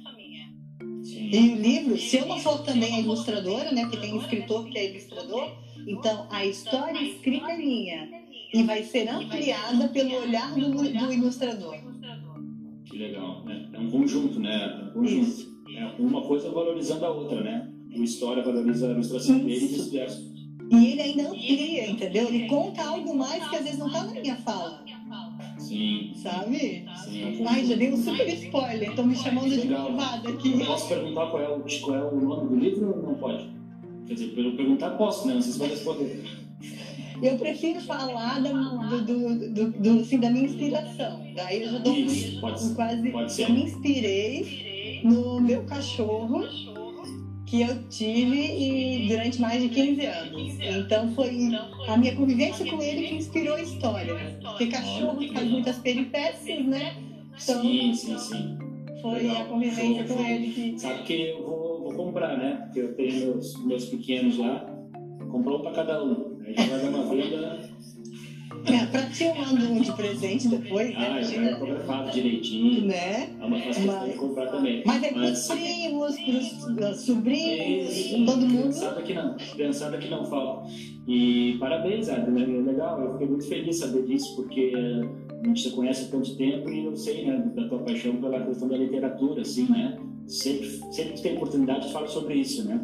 E 1.04 1.38
o 1.38 1.56
livro, 1.56 1.98
se 1.98 2.18
eu 2.18 2.26
não 2.26 2.38
for 2.38 2.62
também 2.62 2.94
a 2.94 3.00
ilustradora, 3.00 3.72
né, 3.72 3.82
porque 3.82 3.96
tem 3.96 4.12
um 4.12 4.20
escritor 4.20 4.68
que 4.68 4.78
é 4.78 4.90
ilustrador, 4.90 5.50
então 5.86 6.28
a 6.30 6.44
história 6.44 7.00
escrita 7.00 7.50
é 7.50 7.56
minha 7.56 8.08
e 8.52 8.62
vai 8.62 8.84
ser 8.84 9.08
ampliada 9.08 9.88
pelo 9.88 10.14
olhar 10.22 10.54
do, 10.54 10.70
do 10.70 11.12
ilustrador. 11.12 11.76
Que 12.92 12.98
legal. 12.98 13.42
né? 13.46 13.70
É 13.72 13.80
um 13.80 13.90
conjunto, 13.90 14.38
né? 14.38 14.90
Um 14.90 15.00
conjunto. 15.00 15.22
Isso. 15.22 15.52
É 15.74 15.86
uma 15.98 16.20
coisa 16.20 16.50
valorizando 16.50 17.06
a 17.06 17.10
outra, 17.10 17.40
né? 17.40 17.66
O 17.96 18.02
história 18.02 18.42
valoriza 18.42 18.88
a 18.88 18.90
ilustração 18.90 19.38
dele 19.38 19.64
e 19.64 19.68
vice-versa. 19.68 20.20
E 20.70 20.86
ele 20.92 21.00
ainda 21.00 21.28
amplia, 21.28 21.90
entendeu? 21.90 22.28
Ele 22.28 22.46
conta 22.48 22.82
algo 22.82 23.16
mais 23.16 23.48
que 23.48 23.56
às 23.56 23.64
vezes 23.64 23.78
não 23.78 23.86
está 23.86 24.04
na 24.04 24.20
minha 24.20 24.36
fala, 24.36 24.84
Sim. 25.58 26.12
sabe? 26.16 26.84
Sim. 27.04 27.44
Ai, 27.46 27.64
já 27.64 27.76
dei 27.76 27.92
um 27.92 27.96
super 27.96 28.28
spoiler, 28.28 28.90
estão 28.90 29.06
me 29.06 29.16
chamando 29.16 29.48
de 29.48 29.68
malvada 29.68 30.28
aqui. 30.28 30.52
Eu 30.52 30.66
posso 30.66 30.88
perguntar 30.88 31.30
qual 31.30 31.42
é, 31.42 31.48
o, 31.48 31.64
qual 31.82 31.96
é 31.96 32.04
o 32.04 32.20
nome 32.20 32.48
do 32.48 32.56
livro 32.56 32.90
ou 32.94 33.02
não 33.02 33.14
pode? 33.14 33.50
Quer 34.06 34.14
dizer, 34.14 34.34
perguntar 34.34 34.90
posso, 34.90 35.28
né? 35.28 35.34
Vocês 35.34 35.56
vão 35.56 35.68
responder. 35.68 36.24
Eu 37.22 37.38
prefiro 37.38 37.80
falar 37.80 38.40
do, 38.40 38.88
do, 38.88 39.02
do, 39.52 39.70
do, 39.70 40.00
assim, 40.00 40.18
da 40.18 40.30
minha 40.30 40.46
inspiração. 40.46 41.20
Daí 41.34 41.62
eu 41.62 41.72
já 41.72 41.78
dou 41.78 41.94
Isso, 41.94 42.40
pode 42.40 42.60
ser. 42.60 42.74
quase. 42.74 43.10
Pode 43.10 43.32
ser. 43.32 43.42
Eu 43.44 43.50
me 43.50 43.62
inspirei 43.64 45.00
no 45.04 45.40
meu 45.40 45.62
cachorro 45.64 46.42
que 47.46 47.60
eu 47.60 47.86
tive 47.90 48.40
e 48.40 49.08
durante 49.08 49.40
mais 49.40 49.62
de 49.62 49.68
15 49.68 50.06
anos. 50.06 50.56
Então 50.60 51.12
foi 51.14 51.50
a 51.86 51.96
minha 51.96 52.14
convivência 52.16 52.64
com 52.64 52.80
ele 52.80 53.08
que 53.08 53.14
inspirou 53.16 53.56
a 53.56 53.60
história. 53.62 54.14
Porque 54.42 54.66
cachorro 54.68 55.20
faz 55.32 55.50
muitas 55.50 55.78
peripécias, 55.78 56.64
né? 56.64 56.94
Então 57.42 57.60
Sim, 57.62 57.94
sim, 57.94 58.18
sim. 58.18 58.58
foi 59.00 59.28
a 59.30 59.44
convivência 59.44 60.04
com 60.04 60.24
ele 60.24 60.52
que. 60.52 60.78
Sabe 60.78 61.02
que 61.02 61.12
eu 61.12 61.42
vou, 61.44 61.82
vou 61.82 61.92
comprar, 61.94 62.38
né? 62.38 62.60
Porque 62.64 62.80
eu 62.80 62.94
tenho 62.94 63.26
meus, 63.26 63.64
meus 63.64 63.84
pequenos 63.86 64.38
lá. 64.38 64.66
Comprar 65.30 65.56
um 65.56 65.60
pra 65.60 65.72
cada 65.72 66.02
um. 66.04 66.38
Aí 66.46 66.54
já 66.54 66.66
vai 66.66 66.80
dar 66.80 66.88
uma 66.88 67.14
venda. 67.14 67.70
É, 68.64 68.86
pra 68.86 69.02
ti 69.10 69.24
eu 69.24 69.34
mando 69.34 69.72
um 69.72 69.80
de 69.80 69.92
presente 69.92 70.48
depois, 70.48 70.94
Ah, 70.96 71.00
né? 71.00 71.22
já 71.24 71.42
é 71.42 71.52
fotografado 71.54 72.10
direitinho. 72.12 72.86
né? 72.86 73.30
É 73.40 73.44
uma 73.44 73.60
coisa 73.60 73.80
que 73.80 73.86
Mas- 73.86 74.14
vou 74.16 74.28
comprar 74.28 74.46
também. 74.50 74.82
Mas 74.86 75.02
é 75.02 75.12
pros 75.12 75.48
primos, 75.48 76.16
pros 76.20 76.64
uh, 76.64 76.94
sobrinhos, 76.94 78.10
todo 78.26 78.46
mundo. 78.46 78.62
Criançada 78.62 79.02
que 79.02 79.14
não, 79.14 79.36
criançada 79.36 79.98
que 79.98 80.08
não 80.08 80.24
falta. 80.26 80.70
E 81.08 81.56
parabéns, 81.58 82.08
Adri, 82.08 82.30
né? 82.46 82.70
legal, 82.72 83.00
eu 83.02 83.12
fiquei 83.12 83.26
muito 83.26 83.44
feliz 83.48 83.76
saber 83.76 84.04
disso, 84.06 84.36
porque 84.36 84.72
a 85.42 85.46
gente 85.48 85.60
se 85.62 85.70
conhece 85.72 86.04
há 86.04 86.08
tanto 86.10 86.36
tempo 86.36 86.68
e 86.70 86.84
eu 86.84 86.94
sei, 86.96 87.26
né, 87.26 87.38
da 87.56 87.68
tua 87.68 87.80
paixão 87.80 88.16
pela 88.16 88.40
questão 88.46 88.68
da 88.68 88.76
literatura, 88.76 89.42
assim, 89.42 89.68
né? 89.68 89.98
Sempre, 90.28 90.68
sempre 90.92 91.12
que 91.14 91.22
tem 91.22 91.36
oportunidade, 91.36 91.88
tu 91.88 91.92
fala 91.92 92.06
sobre 92.06 92.34
isso, 92.34 92.64
né? 92.64 92.80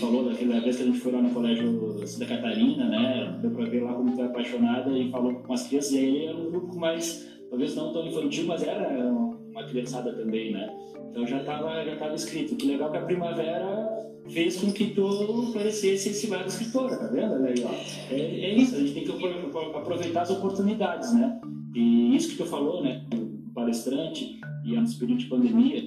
Falou 0.00 0.24
daquela 0.28 0.60
vez 0.60 0.76
que 0.76 0.82
a 0.82 0.86
gente 0.86 0.98
foi 0.98 1.12
lá 1.12 1.22
no 1.22 1.30
colégio 1.30 2.06
Santa 2.06 2.26
Catarina, 2.26 2.88
né? 2.88 3.38
Deu 3.40 3.50
pra 3.52 3.64
ver 3.64 3.82
lá 3.82 3.94
como 3.94 4.14
tu 4.14 4.20
é 4.20 4.24
apaixonada 4.26 4.90
e 4.90 5.10
falou 5.10 5.34
com 5.34 5.52
as 5.52 5.66
crianças, 5.66 5.92
e 5.92 5.98
aí 5.98 6.26
era 6.26 6.36
um 6.36 6.50
grupo 6.50 6.76
mais, 6.78 7.26
talvez 7.48 7.74
não 7.74 7.92
tão 7.92 8.06
infantil, 8.06 8.44
mas 8.46 8.62
era 8.62 8.88
uma 9.10 9.64
criançada 9.64 10.12
também, 10.12 10.52
né? 10.52 10.68
Então 11.10 11.26
já 11.26 11.38
estava 11.38 11.84
já 11.84 11.96
tava 11.96 12.14
escrito. 12.14 12.54
Que 12.56 12.66
legal 12.66 12.90
que 12.90 12.98
a 12.98 13.02
primavera 13.02 13.88
fez 14.28 14.60
com 14.60 14.70
que 14.72 14.88
tu 14.88 15.52
parecesse 15.54 16.10
esse 16.10 16.26
lado 16.26 16.48
escritora, 16.48 16.96
tá 16.96 17.06
vendo? 17.06 17.46
É, 17.46 18.14
é 18.14 18.54
isso, 18.54 18.74
a 18.76 18.78
gente 18.80 18.92
tem 18.92 19.04
que 19.04 19.10
apro- 19.12 19.76
aproveitar 19.76 20.22
as 20.22 20.30
oportunidades, 20.30 21.14
né? 21.14 21.40
E 21.74 22.14
isso 22.14 22.30
que 22.30 22.36
tu 22.36 22.44
falou, 22.44 22.82
né? 22.82 23.06
O 23.14 23.52
palestrante 23.54 24.38
e 24.66 24.74
esse 24.76 24.98
período 24.98 25.20
de 25.20 25.26
pandemia, 25.26 25.82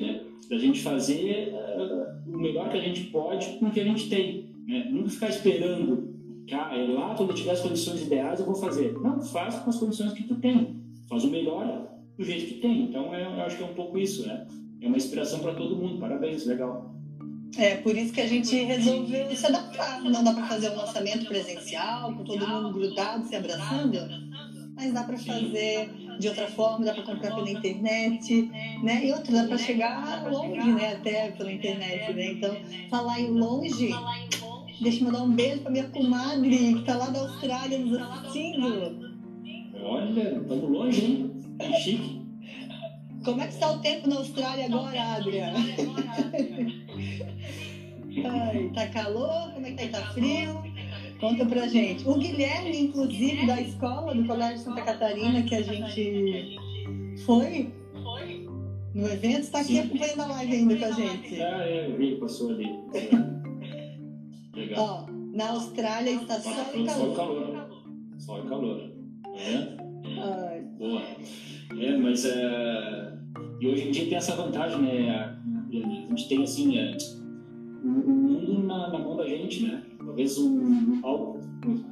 né? 0.00 0.20
Da 0.48 0.56
gente 0.58 0.80
fazer 0.80 1.52
o 1.76 2.05
melhor 2.46 2.68
que 2.70 2.76
a 2.76 2.80
gente 2.80 3.04
pode 3.04 3.46
com 3.58 3.66
o 3.66 3.70
que 3.70 3.80
a 3.80 3.84
gente 3.84 4.08
tem, 4.08 4.50
né? 4.66 4.88
Nunca 4.90 5.10
ficar 5.10 5.28
esperando 5.28 6.14
que 6.46 6.54
ah, 6.54 6.70
é 6.72 6.86
lá 6.86 7.14
quando 7.14 7.30
eu 7.30 7.34
tiver 7.34 7.52
as 7.52 7.60
condições 7.60 8.02
ideais 8.02 8.40
eu 8.40 8.46
vou 8.46 8.54
fazer. 8.54 8.92
Não, 9.00 9.20
faz 9.20 9.56
com 9.56 9.70
as 9.70 9.76
condições 9.76 10.12
que 10.12 10.24
tu 10.24 10.36
tem. 10.36 10.76
Faz 11.08 11.24
o 11.24 11.30
melhor 11.30 11.88
do 12.16 12.24
jeito 12.24 12.46
que 12.46 12.60
tem. 12.60 12.84
Então 12.84 13.14
é, 13.14 13.24
eu 13.24 13.40
acho 13.42 13.56
que 13.56 13.62
é 13.62 13.66
um 13.66 13.74
pouco 13.74 13.98
isso, 13.98 14.26
né? 14.26 14.46
É 14.80 14.86
uma 14.86 14.96
inspiração 14.96 15.40
para 15.40 15.54
todo 15.54 15.76
mundo. 15.76 15.98
Parabéns, 15.98 16.46
legal. 16.46 16.94
É 17.58 17.76
por 17.76 17.96
isso 17.96 18.12
que 18.12 18.20
a 18.20 18.26
gente 18.26 18.54
resolveu 18.54 19.34
se 19.34 19.46
adaptar. 19.46 20.02
Não 20.02 20.22
dá 20.22 20.32
para 20.32 20.46
fazer 20.46 20.70
um 20.70 20.76
lançamento 20.76 21.26
presencial, 21.26 22.14
com 22.14 22.24
todo 22.24 22.46
mundo 22.46 22.72
grudado, 22.72 23.26
se 23.26 23.34
abraçando, 23.34 23.98
mas 24.74 24.92
dá 24.92 25.04
para 25.04 25.16
fazer 25.16 25.90
de 26.18 26.28
outra 26.28 26.46
forma, 26.48 26.84
dá 26.84 26.94
para 26.94 27.02
comprar 27.02 27.34
pela 27.34 27.50
internet, 27.50 28.50
né? 28.82 29.06
E 29.06 29.12
outra, 29.12 29.42
dá 29.42 29.48
para 29.48 29.58
chegar 29.58 30.30
longe, 30.30 30.72
né? 30.72 30.94
Até 30.94 31.30
pela 31.32 31.52
internet, 31.52 32.12
né? 32.12 32.32
Então, 32.32 32.56
falar 32.90 33.20
em 33.20 33.30
longe, 33.30 33.90
deixa 34.80 35.00
eu 35.00 35.04
mandar 35.04 35.22
um 35.22 35.30
beijo 35.30 35.60
para 35.60 35.70
minha 35.70 35.88
comadre, 35.88 36.74
que 36.74 36.82
tá 36.84 36.96
lá 36.96 37.10
da 37.10 37.20
Austrália 37.20 37.78
nos 37.78 37.98
assistindo. 37.98 39.16
Olha, 39.82 40.38
estamos 40.40 40.70
longe, 40.70 41.04
hein? 41.04 41.40
É 41.58 41.72
chique. 41.80 42.26
Como 43.24 43.40
é 43.40 43.46
que 43.46 43.54
está 43.54 43.72
o 43.72 43.78
tempo 43.78 44.08
na 44.08 44.16
Austrália 44.16 44.66
agora, 44.66 45.02
Adriana? 45.16 45.58
Ai, 48.24 48.70
tá 48.74 48.86
calor? 48.88 49.52
Como 49.52 49.66
é 49.66 49.72
que 49.72 49.88
tá? 49.88 50.00
Tá 50.00 50.12
frio? 50.12 50.62
Conta 51.20 51.46
pra 51.46 51.66
gente. 51.66 52.06
O 52.06 52.14
Guilherme, 52.14 52.78
inclusive, 52.78 53.46
da 53.46 53.60
escola 53.60 54.14
do 54.14 54.24
Colégio 54.26 54.58
Santa 54.58 54.82
Catarina 54.82 55.42
que 55.42 55.54
a 55.54 55.62
gente 55.62 56.56
foi, 57.24 57.72
no 58.94 59.06
evento, 59.08 59.40
está 59.40 59.60
aqui 59.60 59.78
acompanhando 59.78 60.20
a 60.20 60.26
live 60.26 60.56
ainda 60.56 60.76
com 60.76 60.84
a 60.84 60.90
gente. 60.90 61.42
Ah, 61.42 61.66
é, 61.66 61.86
eu 61.86 61.96
vi, 61.96 62.16
passou 62.16 62.50
ali. 62.50 62.66
Legal. 64.56 65.06
Ó, 65.08 65.12
na 65.36 65.50
Austrália 65.50 66.12
está 66.12 66.40
sol 66.40 66.52
e 66.74 66.84
calor. 66.84 66.96
Sol 66.96 67.12
e 67.12 67.16
calor. 67.16 67.68
Sol 68.18 68.44
e 68.44 68.48
calor. 68.48 68.90
É? 69.34 69.86
Boa. 70.78 71.02
É, 71.78 71.96
mas 71.96 72.24
é... 72.24 73.12
E 73.60 73.66
hoje 73.66 73.88
em 73.88 73.90
dia 73.90 74.06
tem 74.06 74.16
essa 74.16 74.34
vantagem, 74.36 74.80
né? 74.80 75.10
A 75.12 76.08
gente 76.08 76.28
tem 76.28 76.42
assim. 76.42 76.78
É... 76.78 76.96
O 77.84 77.88
mundo 77.88 78.66
na, 78.66 78.88
na 78.90 78.98
mão 78.98 79.16
da 79.16 79.28
gente, 79.28 79.62
né? 79.64 79.82
Talvez 79.98 80.38
um, 80.38 81.00
algo 81.02 81.40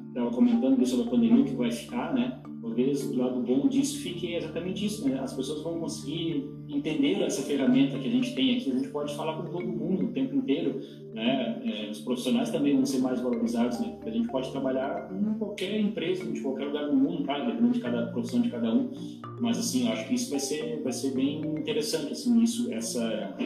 estava 0.08 0.30
comentando 0.30 0.86
sobre 0.86 1.06
a 1.06 1.10
pandemia 1.10 1.44
que 1.44 1.54
vai 1.54 1.70
ficar, 1.70 2.14
né? 2.14 2.40
Talvez 2.62 3.04
o 3.04 3.16
lado 3.16 3.42
bom 3.42 3.68
disso 3.68 4.00
fique 4.00 4.34
exatamente 4.34 4.86
isso, 4.86 5.06
né? 5.06 5.18
As 5.20 5.34
pessoas 5.34 5.62
vão 5.62 5.80
conseguir 5.80 6.48
entender 6.68 7.20
essa 7.22 7.42
ferramenta 7.42 7.98
que 7.98 8.08
a 8.08 8.10
gente 8.10 8.34
tem 8.34 8.56
aqui. 8.56 8.70
A 8.70 8.74
gente 8.76 8.88
pode 8.88 9.14
falar 9.14 9.36
com 9.36 9.50
todo 9.50 9.66
mundo 9.66 10.06
o 10.06 10.12
tempo 10.12 10.34
inteiro, 10.34 10.80
né? 11.12 11.60
É, 11.64 11.90
os 11.90 12.00
profissionais 12.00 12.50
também 12.50 12.74
vão 12.74 12.86
ser 12.86 12.98
mais 12.98 13.20
valorizados, 13.20 13.80
né? 13.80 13.88
Porque 13.88 14.08
a 14.08 14.12
gente 14.12 14.28
pode 14.28 14.50
trabalhar 14.50 15.10
em 15.12 15.38
qualquer 15.38 15.78
empresa, 15.78 16.24
de 16.24 16.40
qualquer 16.40 16.66
lugar 16.66 16.86
do 16.86 16.96
mundo, 16.96 17.24
claro, 17.24 17.46
dependendo 17.46 17.72
de 17.72 17.80
cada 17.80 18.06
profissão 18.06 18.40
de 18.40 18.50
cada 18.50 18.72
um. 18.72 18.90
Mas 19.40 19.58
assim, 19.58 19.86
eu 19.86 19.92
acho 19.92 20.08
que 20.08 20.14
isso 20.14 20.30
vai 20.30 20.40
ser, 20.40 20.80
vai 20.82 20.92
ser 20.92 21.10
bem 21.10 21.40
interessante, 21.40 22.12
assim, 22.12 22.42
isso, 22.42 22.72
essa 22.72 23.36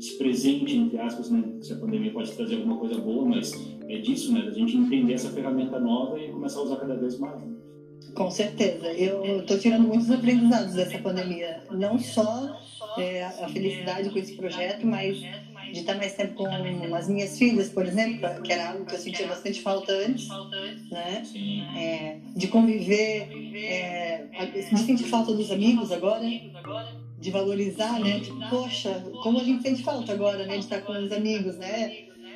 esse 0.00 0.16
presente, 0.16 0.74
entre 0.74 0.98
aspas, 0.98 1.30
né? 1.30 1.44
Se 1.60 1.74
a 1.74 1.76
pandemia 1.76 2.10
pode 2.10 2.32
trazer 2.32 2.56
alguma 2.56 2.78
coisa 2.78 2.98
boa, 2.98 3.28
mas 3.28 3.52
é 3.86 3.98
disso, 3.98 4.32
né? 4.32 4.40
Da 4.40 4.50
gente 4.50 4.74
entender 4.74 5.12
essa 5.12 5.28
ferramenta 5.30 5.78
nova 5.78 6.18
e 6.18 6.28
começar 6.28 6.60
a 6.60 6.62
usar 6.62 6.76
cada 6.76 6.96
vez 6.96 7.18
mais. 7.18 7.38
Né? 7.38 7.54
Com 8.14 8.30
certeza. 8.30 8.90
Eu 8.94 9.40
estou 9.40 9.58
tirando 9.58 9.86
muitos 9.86 10.10
aprendizados 10.10 10.74
dessa 10.74 10.98
pandemia. 10.98 11.62
Não 11.70 11.98
só 11.98 12.58
é, 12.96 13.24
a 13.24 13.48
felicidade 13.48 14.08
com 14.08 14.18
esse 14.18 14.34
projeto, 14.36 14.86
mas 14.86 15.18
de 15.18 15.80
estar 15.80 15.94
mais 15.96 16.14
tempo 16.14 16.34
com 16.34 16.94
as 16.94 17.06
minhas 17.06 17.38
filhas, 17.38 17.68
por 17.68 17.84
exemplo, 17.84 18.42
que 18.42 18.52
era 18.52 18.70
algo 18.70 18.86
que 18.86 18.94
eu 18.94 18.98
sentia 18.98 19.26
bastante 19.26 19.60
falta 19.60 19.92
antes, 19.92 20.26
né? 20.90 21.22
É, 21.76 22.18
de 22.34 22.48
conviver, 22.48 23.28
é, 23.54 24.24
de 24.46 24.62
sentir 24.62 25.04
falta 25.04 25.34
dos 25.34 25.50
amigos 25.50 25.92
agora 25.92 26.24
de 27.20 27.30
valorizar, 27.30 28.00
né? 28.00 28.20
Tipo, 28.20 28.40
poxa, 28.48 29.04
como 29.22 29.38
a 29.38 29.44
gente 29.44 29.62
sente 29.62 29.82
falta 29.82 30.12
agora, 30.12 30.46
né? 30.46 30.54
De 30.54 30.64
estar 30.64 30.80
com 30.80 30.92
os 30.92 31.12
amigos, 31.12 31.56
né? 31.56 31.92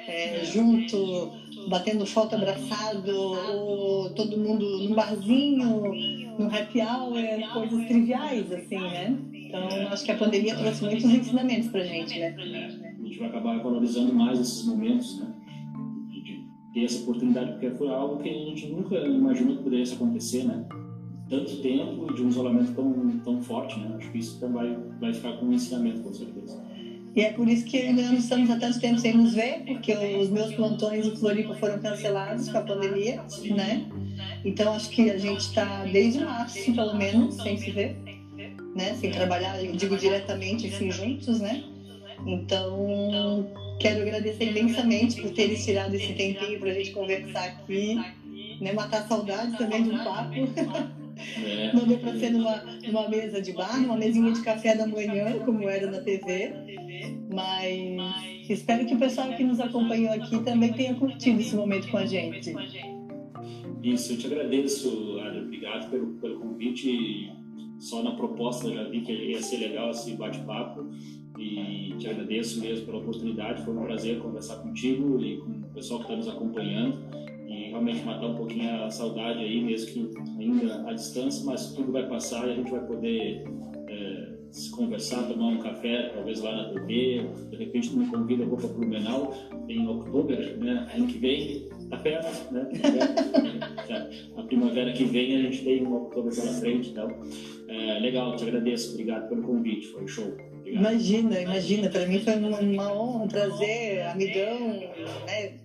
É, 0.06 0.44
junto, 0.44 1.32
batendo 1.68 2.04
foto 2.04 2.34
abraçado, 2.34 3.10
ou 3.10 4.10
todo 4.10 4.36
mundo 4.36 4.64
num 4.86 4.94
barzinho, 4.94 5.80
no 6.38 6.46
happy 6.46 6.80
hour, 6.80 7.52
coisas 7.54 7.88
triviais, 7.88 8.52
assim, 8.52 8.78
né? 8.78 9.16
Então, 9.32 9.88
acho 9.88 10.04
que 10.04 10.12
a 10.12 10.16
pandemia 10.16 10.54
trouxe 10.56 10.84
muitos 10.84 11.04
ensinamentos 11.04 11.68
pra 11.68 11.82
gente, 11.84 12.18
né? 12.18 12.34
A 12.36 13.02
gente 13.06 13.18
vai 13.18 13.28
acabar 13.28 13.62
valorizando 13.62 14.12
mais 14.12 14.38
esses 14.38 14.66
momentos, 14.66 15.20
né? 15.20 15.32
De 16.10 16.44
ter 16.74 16.84
essa 16.84 17.02
oportunidade, 17.02 17.52
porque 17.52 17.70
foi 17.70 17.88
algo 17.88 18.22
que 18.22 18.28
a 18.28 18.32
gente 18.32 18.66
nunca 18.66 18.96
imaginou 18.96 19.56
que 19.56 19.62
pudesse 19.62 19.94
acontecer, 19.94 20.44
né? 20.44 20.66
Tanto 21.28 21.56
tempo 21.56 22.12
de 22.12 22.22
um 22.22 22.28
isolamento 22.28 22.72
tão, 22.72 23.20
tão 23.24 23.42
forte, 23.42 23.78
né? 23.78 23.96
Acho 23.98 24.10
que 24.10 24.18
isso 24.18 24.46
vai, 24.48 24.76
vai 25.00 25.12
ficar 25.12 25.32
com 25.38 25.46
um 25.46 25.52
ensinamento, 25.52 26.00
com 26.00 26.12
certeza. 26.12 26.62
E 27.16 27.20
é 27.20 27.32
por 27.32 27.48
isso 27.48 27.64
que 27.64 27.76
ainda 27.78 28.02
não 28.02 28.14
estamos 28.14 28.50
há 28.50 28.58
tanto 28.58 28.80
tempo 28.80 28.98
sem 28.98 29.16
nos 29.16 29.34
ver, 29.34 29.62
porque 29.66 29.92
os 29.92 30.30
meus 30.30 30.52
plantões 30.54 31.06
em 31.06 31.16
Floripa 31.16 31.54
foram 31.54 31.78
cancelados 31.78 32.48
com 32.48 32.58
a 32.58 32.62
pandemia, 32.62 33.22
né? 33.54 33.86
Então 34.44 34.72
acho 34.72 34.90
que 34.90 35.10
a 35.10 35.16
gente 35.16 35.40
está 35.40 35.84
desde 35.84 36.24
março, 36.24 36.72
pelo 36.74 36.94
menos, 36.96 37.36
sem 37.36 37.56
se 37.56 37.70
ver, 37.70 37.96
né? 38.74 38.94
Sem 38.94 39.12
trabalhar, 39.12 39.56
digo 39.62 39.96
diretamente, 39.96 40.66
assim, 40.66 40.90
juntos, 40.90 41.40
né? 41.40 41.62
Então 42.26 43.46
quero 43.78 44.02
agradecer 44.02 44.50
imensamente 44.50 45.22
por 45.22 45.30
terem 45.30 45.56
tirado 45.56 45.94
esse 45.94 46.12
tempinho 46.14 46.58
para 46.58 46.70
a 46.70 46.74
gente 46.74 46.90
conversar 46.90 47.44
aqui, 47.44 47.94
né? 48.60 48.72
Matar 48.72 49.06
saudades 49.06 49.56
também 49.56 49.84
de 49.84 49.90
um 49.90 49.98
papo. 50.02 50.34
É. 51.16 51.72
Não 51.72 51.86
deu 51.86 51.98
para 51.98 52.18
ser 52.18 52.30
numa, 52.30 52.62
numa 52.86 53.08
mesa 53.08 53.40
de 53.40 53.52
bar, 53.52 53.80
numa 53.80 53.96
mesinha 53.96 54.32
de 54.32 54.42
café 54.42 54.74
da 54.74 54.86
manhã, 54.86 55.38
como 55.44 55.68
era 55.68 55.90
na 55.90 56.00
TV. 56.00 56.52
Mas 57.32 58.50
espero 58.50 58.86
que 58.86 58.94
o 58.94 58.98
pessoal 58.98 59.32
que 59.34 59.44
nos 59.44 59.60
acompanhou 59.60 60.12
aqui 60.12 60.42
também 60.44 60.72
tenha 60.72 60.94
curtido 60.94 61.40
esse 61.40 61.54
momento 61.54 61.88
com 61.90 61.98
a 61.98 62.06
gente. 62.06 62.54
Isso, 63.82 64.12
eu 64.12 64.18
te 64.18 64.26
agradeço, 64.26 65.20
Adri. 65.20 65.40
Obrigado 65.40 65.90
pelo, 65.90 66.06
pelo 66.14 66.40
convite. 66.40 67.30
Só 67.78 68.02
na 68.02 68.12
proposta 68.12 68.72
já 68.72 68.84
vi 68.84 69.02
que 69.02 69.12
ia 69.12 69.42
ser 69.42 69.58
legal 69.58 69.90
esse 69.90 70.12
bate-papo 70.14 70.88
e 71.38 71.92
te 71.98 72.08
agradeço 72.08 72.60
mesmo 72.60 72.86
pela 72.86 72.98
oportunidade. 72.98 73.62
Foi 73.62 73.76
um 73.76 73.84
prazer 73.84 74.18
conversar 74.20 74.56
contigo 74.56 75.20
e 75.20 75.36
com 75.38 75.50
o 75.50 75.74
pessoal 75.74 76.00
que 76.00 76.06
está 76.06 76.16
nos 76.16 76.28
acompanhando 76.28 77.23
realmente 77.74 78.04
matar 78.04 78.26
um 78.26 78.36
pouquinho 78.36 78.84
a 78.84 78.90
saudade 78.90 79.40
aí, 79.40 79.60
mesmo 79.60 79.90
que 79.90 80.10
ainda 80.38 80.88
à 80.88 80.92
distância, 80.92 81.44
mas 81.44 81.72
tudo 81.72 81.90
vai 81.90 82.08
passar 82.08 82.46
e 82.46 82.52
a 82.52 82.54
gente 82.54 82.70
vai 82.70 82.86
poder 82.86 83.44
é, 83.88 84.28
se 84.52 84.70
conversar, 84.70 85.24
tomar 85.24 85.48
um 85.48 85.58
café, 85.58 86.12
talvez 86.14 86.40
lá 86.40 86.54
na 86.54 86.72
TV, 86.72 87.26
de 87.50 87.56
repente 87.56 87.90
tu 87.90 87.96
me 87.96 88.06
convida, 88.06 88.44
eu 88.44 88.48
vou 88.48 88.58
para 88.58 88.68
Blumenau 88.68 89.34
em 89.68 89.86
outubro, 89.88 90.36
né, 90.36 90.86
ano 90.94 91.06
que 91.08 91.18
vem, 91.18 91.68
tá 91.90 91.96
perto, 91.96 92.54
né, 92.54 92.68
a 94.36 94.42
primavera 94.44 94.92
que 94.92 95.04
vem 95.04 95.34
a 95.34 95.42
gente 95.42 95.64
tem 95.64 95.84
um 95.84 95.94
outubro 95.94 96.32
pela 96.32 96.52
frente, 96.52 96.90
então, 96.90 97.08
é, 97.66 97.98
legal, 97.98 98.36
te 98.36 98.44
agradeço, 98.44 98.92
obrigado 98.92 99.28
pelo 99.28 99.42
convite, 99.42 99.88
foi 99.88 100.06
show. 100.06 100.36
Obrigado. 100.60 100.80
Imagina, 100.80 101.40
imagina, 101.40 101.88
para 101.88 102.06
mim 102.06 102.20
foi 102.20 102.34
uma 102.36 102.92
honra, 102.92 103.24
um 103.24 103.28
prazer, 103.28 104.06
amigão, 104.06 104.60
né, 105.26 105.63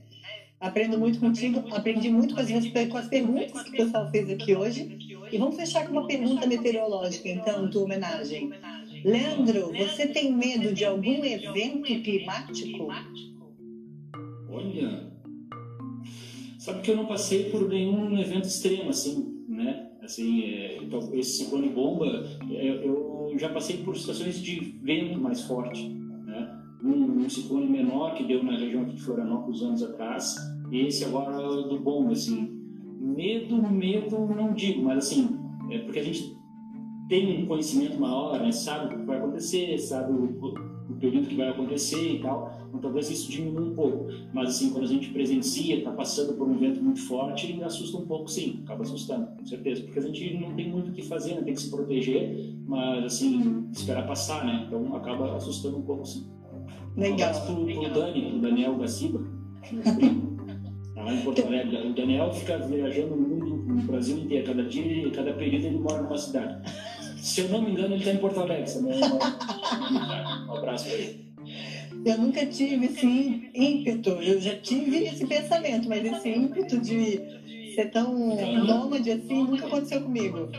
Aprendo 0.59 0.99
muito 0.99 1.19
contigo, 1.21 1.63
aprendi 1.71 2.09
muito 2.09 2.35
com 2.35 2.41
as, 2.41 2.49
com 2.89 2.97
as 2.97 3.07
perguntas 3.07 3.63
que 3.63 3.69
o 3.69 3.77
pessoal 3.77 4.11
fez 4.11 4.29
aqui 4.29 4.53
hoje. 4.53 4.97
E 5.31 5.37
vamos 5.37 5.55
fechar 5.55 5.85
com 5.85 5.93
uma 5.93 6.05
pergunta 6.05 6.45
meteorológica, 6.45 7.29
então, 7.29 7.69
tua 7.69 7.83
homenagem. 7.83 8.51
Leandro, 9.05 9.71
você 9.71 10.07
tem 10.07 10.33
medo 10.33 10.73
de 10.73 10.83
algum 10.83 11.23
evento 11.23 12.01
climático? 12.01 12.87
Olha, 14.49 15.09
sabe 16.57 16.81
que 16.81 16.91
eu 16.91 16.97
não 16.97 17.05
passei 17.05 17.49
por 17.49 17.69
nenhum 17.69 18.19
evento 18.19 18.45
extremo 18.45 18.89
assim, 18.89 19.45
né? 19.47 19.87
Assim, 20.03 20.41
é, 20.41 20.77
então, 20.81 21.13
esse 21.13 21.37
ciclone 21.37 21.69
bomba, 21.69 22.27
é, 22.51 22.85
eu 22.85 23.33
já 23.37 23.47
passei 23.47 23.77
por 23.77 23.95
situações 23.95 24.41
de 24.41 24.59
vento 24.81 25.19
mais 25.21 25.41
forte 25.41 25.99
um, 26.83 27.23
um, 27.23 27.29
ciclone 27.29 27.69
menor 27.69 28.15
que 28.15 28.23
deu 28.23 28.43
na 28.43 28.57
região 28.57 28.85
de 28.85 28.99
Florianópolis 29.01 29.61
anos 29.61 29.83
atrás, 29.83 30.35
e 30.71 30.79
esse 30.81 31.05
agora 31.05 31.37
do 31.63 31.79
bom, 31.79 32.09
assim. 32.09 32.57
Medo, 32.99 33.61
medo 33.69 34.17
não 34.35 34.53
digo, 34.53 34.83
mas 34.83 34.99
assim, 34.99 35.39
é 35.69 35.79
porque 35.79 35.99
a 35.99 36.03
gente 36.03 36.37
tem 37.09 37.43
um 37.43 37.47
conhecimento 37.47 37.99
maior, 37.99 38.39
né? 38.39 38.51
sabe 38.51 38.93
o 38.93 38.99
que 38.99 39.05
vai 39.05 39.17
acontecer, 39.17 39.77
sabe 39.79 40.13
o, 40.13 40.25
o, 40.25 40.95
período 40.99 41.27
que 41.27 41.35
vai 41.35 41.49
acontecer 41.49 42.15
e 42.15 42.21
tal, 42.21 42.51
então 42.67 42.79
talvez 42.79 43.09
isso 43.09 43.31
diminua 43.31 43.61
um 43.61 43.73
pouco. 43.73 44.07
Mas 44.31 44.49
assim, 44.49 44.69
quando 44.69 44.83
a 44.83 44.87
gente 44.87 45.09
presencia, 45.09 45.77
está 45.77 45.91
passando 45.91 46.33
por 46.33 46.47
um 46.47 46.57
vento 46.57 46.83
muito 46.83 47.01
forte, 47.01 47.59
assusta 47.63 47.97
um 47.97 48.05
pouco 48.05 48.29
sim, 48.29 48.61
acaba 48.63 48.83
assustando, 48.83 49.27
com 49.37 49.45
certeza, 49.45 49.81
porque 49.83 49.97
a 49.97 50.01
gente 50.03 50.37
não 50.39 50.53
tem 50.53 50.69
muito 50.69 50.91
o 50.91 50.93
que 50.93 51.01
fazer, 51.01 51.35
né? 51.35 51.41
tem 51.41 51.53
que 51.53 51.61
se 51.61 51.71
proteger, 51.71 52.53
mas 52.67 53.05
assim, 53.05 53.67
esperar 53.71 54.05
passar, 54.05 54.45
né? 54.45 54.65
Então 54.67 54.95
acaba 54.95 55.35
assustando 55.35 55.77
um 55.77 55.81
pouco 55.81 56.05
sim. 56.05 56.27
Legal. 56.97 57.31
Um 57.49 57.65
pro, 57.65 57.73
pro 57.73 57.93
Dani, 57.93 58.29
pro 58.29 58.39
Daniel 58.39 58.77
Gaciba, 58.77 59.19
meu 59.71 59.95
primo. 59.95 60.37
Tá 60.95 61.03
lá 61.03 61.13
em 61.13 61.21
Porto 61.21 61.45
Alegre. 61.45 61.77
O 61.87 61.93
Daniel 61.93 62.33
fica 62.33 62.57
viajando 62.57 63.15
no 63.15 63.27
mundo, 63.27 63.73
no 63.73 63.81
Brasil 63.83 64.17
inteiro. 64.17 64.47
Cada 64.47 64.63
dia, 64.63 65.11
cada 65.11 65.33
período 65.33 65.65
ele 65.67 65.79
mora 65.79 66.01
numa 66.01 66.17
cidade. 66.17 66.69
Se 67.17 67.41
eu 67.41 67.49
não 67.49 67.61
me 67.61 67.71
engano, 67.71 67.93
ele 67.93 67.99
está 67.99 68.11
em 68.11 68.17
Porto 68.17 68.39
Alegre. 68.39 68.71
Um 70.47 70.53
abraço 70.53 70.85
para 70.85 70.93
ele. 70.95 71.29
Eu 72.05 72.17
nunca 72.17 72.45
tive 72.45 72.85
esse 72.85 73.49
ímpeto, 73.53 74.09
eu 74.09 74.39
já 74.39 74.55
tive 74.55 75.03
esse 75.05 75.25
pensamento, 75.25 75.89
mas 75.89 76.05
esse 76.05 76.29
ímpeto 76.29 76.79
de 76.79 77.19
ser 77.75 77.91
tão 77.91 78.13
nômade 78.65 79.11
assim 79.11 79.43
nunca 79.43 79.67
aconteceu 79.67 80.01
comigo. 80.01 80.49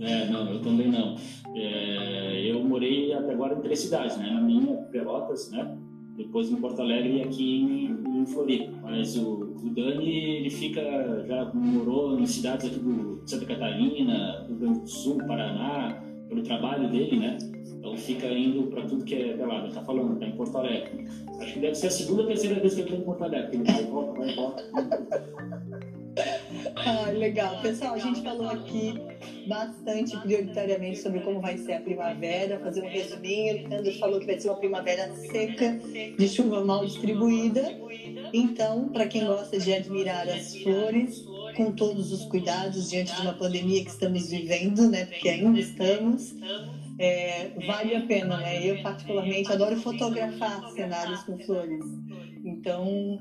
É, 0.00 0.26
não, 0.28 0.50
eu 0.52 0.60
também 0.60 0.88
não. 0.88 1.16
É, 1.54 2.50
eu 2.50 2.62
morei 2.62 3.12
até 3.14 3.32
agora 3.32 3.54
em 3.54 3.60
três 3.60 3.80
cidades, 3.80 4.16
né? 4.18 4.30
Na 4.30 4.40
minha, 4.40 4.76
Pelotas, 4.92 5.50
né? 5.50 5.76
Depois 6.16 6.50
em 6.50 6.56
Porto 6.56 6.80
Alegre 6.80 7.18
e 7.18 7.22
aqui 7.22 7.60
em, 7.62 8.20
em 8.20 8.26
Floripa. 8.26 8.72
Mas 8.82 9.16
o, 9.16 9.54
o, 9.62 9.70
Dani, 9.70 10.36
ele 10.36 10.50
fica, 10.50 10.82
já 11.26 11.50
morou 11.52 12.18
em 12.18 12.26
cidades 12.26 12.66
aqui 12.66 12.78
do 12.78 13.22
Santa 13.26 13.46
Catarina, 13.46 14.40
do 14.40 14.48
Rio 14.48 14.56
Grande 14.58 14.80
do 14.80 14.88
Sul, 14.88 15.18
Paraná, 15.26 16.02
pelo 16.28 16.42
trabalho 16.42 16.90
dele, 16.90 17.18
né? 17.18 17.38
Então 17.78 17.96
fica 17.96 18.26
indo 18.26 18.64
para 18.64 18.82
tudo 18.82 19.04
que 19.04 19.14
é 19.14 19.36
pelado. 19.36 19.72
Tá 19.72 19.82
falando, 19.82 20.18
tá 20.18 20.26
em 20.26 20.32
Porto 20.32 20.58
Alegre. 20.58 21.06
Acho 21.40 21.54
que 21.54 21.60
deve 21.60 21.74
ser 21.74 21.86
a 21.86 21.90
segunda 21.90 22.22
ou 22.22 22.28
terceira 22.28 22.60
vez 22.60 22.74
que 22.74 22.80
ele 22.80 22.90
tá 22.90 22.96
em 22.96 23.00
Porto 23.00 23.24
Alegre. 23.24 23.56
Ele 23.56 23.64
vai 23.64 23.82
e 23.82 23.86
volta, 23.86 24.12
vai 24.12 24.30
e 24.30 24.34
volta. 24.34 24.62
Ah, 26.76 27.10
legal. 27.10 27.60
Pessoal, 27.60 27.94
a 27.94 27.98
gente 27.98 28.22
falou 28.22 28.48
aqui 28.48 28.94
bastante, 29.46 30.16
prioritariamente, 30.18 30.98
sobre 30.98 31.20
como 31.20 31.40
vai 31.40 31.56
ser 31.58 31.74
a 31.74 31.80
primavera, 31.80 32.60
fazer 32.60 32.82
um 32.82 32.88
resuminho. 32.88 33.64
O 33.64 33.68
Leandro 33.68 33.98
falou 33.98 34.20
que 34.20 34.26
vai 34.26 34.38
ser 34.38 34.48
uma 34.48 34.58
primavera 34.58 35.14
seca, 35.14 35.80
de 36.18 36.28
chuva 36.28 36.64
mal 36.64 36.84
distribuída. 36.84 37.62
Então, 38.32 38.88
para 38.88 39.06
quem 39.06 39.24
gosta 39.24 39.58
de 39.58 39.72
admirar 39.72 40.28
as 40.28 40.56
flores, 40.56 41.24
com 41.56 41.72
todos 41.72 42.12
os 42.12 42.24
cuidados 42.26 42.90
diante 42.90 43.14
de 43.14 43.22
uma 43.22 43.32
pandemia 43.32 43.82
que 43.82 43.90
estamos 43.90 44.28
vivendo, 44.28 44.88
né? 44.88 45.06
Porque 45.06 45.28
ainda 45.28 45.58
estamos. 45.58 46.34
É, 46.98 47.50
vale 47.66 47.94
a 47.94 48.00
pena, 48.02 48.38
né? 48.38 48.66
Eu 48.66 48.82
particularmente 48.82 49.52
adoro 49.52 49.76
fotografar 49.76 50.70
cenários 50.70 51.22
com 51.24 51.38
flores. 51.38 51.84
Então, 52.44 53.20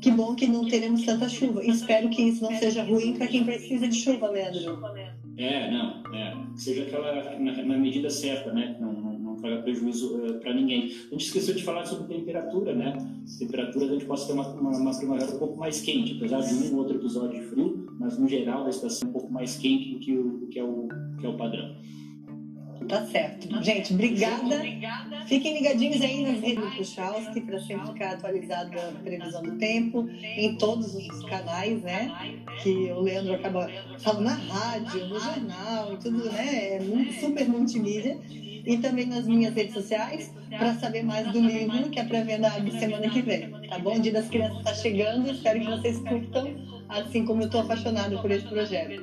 que 0.00 0.10
bom 0.10 0.34
que 0.34 0.46
não 0.46 0.66
teremos 0.66 1.04
tanta 1.04 1.28
chuva. 1.28 1.64
Espero 1.64 2.08
que 2.08 2.22
isso 2.22 2.42
não 2.42 2.56
seja 2.58 2.82
ruim 2.82 3.14
para 3.14 3.26
quem 3.26 3.44
precisa 3.44 3.86
de 3.86 3.96
chuva, 3.96 4.28
Leandro. 4.28 4.80
É, 5.36 5.70
não, 5.70 6.02
é. 6.14 6.36
Seja 6.56 6.82
aquela 6.82 7.38
na, 7.38 7.62
na 7.64 7.78
medida 7.78 8.10
certa, 8.10 8.52
né? 8.52 8.76
Não, 8.78 8.92
não, 8.92 9.18
não 9.18 9.36
traga 9.36 9.62
prejuízo 9.62 10.16
uh, 10.16 10.34
para 10.40 10.52
ninguém. 10.52 10.84
A 10.84 11.14
gente 11.14 11.26
esqueceu 11.26 11.54
de 11.54 11.62
falar 11.62 11.86
sobre 11.86 12.14
temperatura, 12.14 12.74
né? 12.74 12.92
Temperatura 13.38 13.86
a 13.86 13.88
gente 13.88 14.04
pode 14.04 14.26
ter 14.26 14.32
uma, 14.32 14.46
uma, 14.48 14.70
uma 14.70 14.96
primavera 14.96 15.34
um 15.34 15.38
pouco 15.38 15.58
mais 15.58 15.80
quente, 15.80 16.16
apesar 16.16 16.40
de 16.40 16.54
um 16.54 16.72
ou 16.72 16.80
outro 16.80 16.96
episódio 16.96 17.40
de 17.40 17.46
frio, 17.46 17.86
mas 17.98 18.18
no 18.18 18.28
geral 18.28 18.66
a 18.66 18.70
estação 18.70 19.06
é 19.06 19.10
um 19.10 19.12
pouco 19.12 19.32
mais 19.32 19.56
quente 19.56 19.94
do 19.94 19.98
que, 19.98 20.16
o, 20.16 20.46
que, 20.48 20.58
é, 20.58 20.64
o, 20.64 20.88
que 21.18 21.26
é 21.26 21.28
o 21.28 21.36
padrão. 21.36 21.74
Tá 22.88 23.06
certo. 23.06 23.62
Gente, 23.62 23.92
obrigada. 23.94 24.62
Fiquem 25.26 25.54
ligadinhos 25.54 26.00
aí 26.00 26.22
nas 26.22 26.40
redes 26.40 26.64
do 26.64 26.76
Puchalski 26.76 27.40
para 27.40 27.60
sempre 27.60 27.86
ficar 27.86 28.12
atualizado 28.12 28.70
da 28.70 28.92
previsão 29.02 29.42
do 29.42 29.56
tempo 29.58 30.08
em 30.22 30.56
todos 30.56 30.94
os 30.94 31.24
canais, 31.24 31.82
né? 31.82 32.36
Que 32.62 32.90
o 32.92 33.00
Leandro 33.00 33.34
acaba 33.34 33.68
falando 33.98 34.24
na 34.24 34.34
rádio, 34.34 35.06
no 35.06 35.20
jornal 35.20 35.94
e 35.94 35.96
tudo, 35.98 36.24
né? 36.32 36.76
É 36.76 36.80
super 37.20 37.48
multimídia. 37.48 38.18
E 38.64 38.78
também 38.78 39.06
nas 39.06 39.26
minhas 39.26 39.54
redes 39.54 39.74
sociais 39.74 40.32
para 40.48 40.74
saber 40.74 41.02
mais 41.02 41.32
do 41.32 41.40
livro 41.40 41.90
que 41.90 41.98
é 41.98 42.04
pré-venda 42.04 42.48
semana 42.78 43.08
que 43.08 43.20
vem. 43.20 43.50
Tá 43.68 43.78
bom? 43.78 43.96
O 43.96 44.00
Dia 44.00 44.12
das 44.12 44.28
Crianças 44.28 44.58
está 44.58 44.74
chegando. 44.74 45.30
Espero 45.30 45.60
que 45.60 45.66
vocês 45.66 45.98
curtam, 45.98 46.54
assim 46.88 47.24
como 47.24 47.42
eu 47.42 47.46
estou 47.46 47.62
apaixonada 47.62 48.16
por 48.18 48.30
esse 48.30 48.46
projeto. 48.46 49.02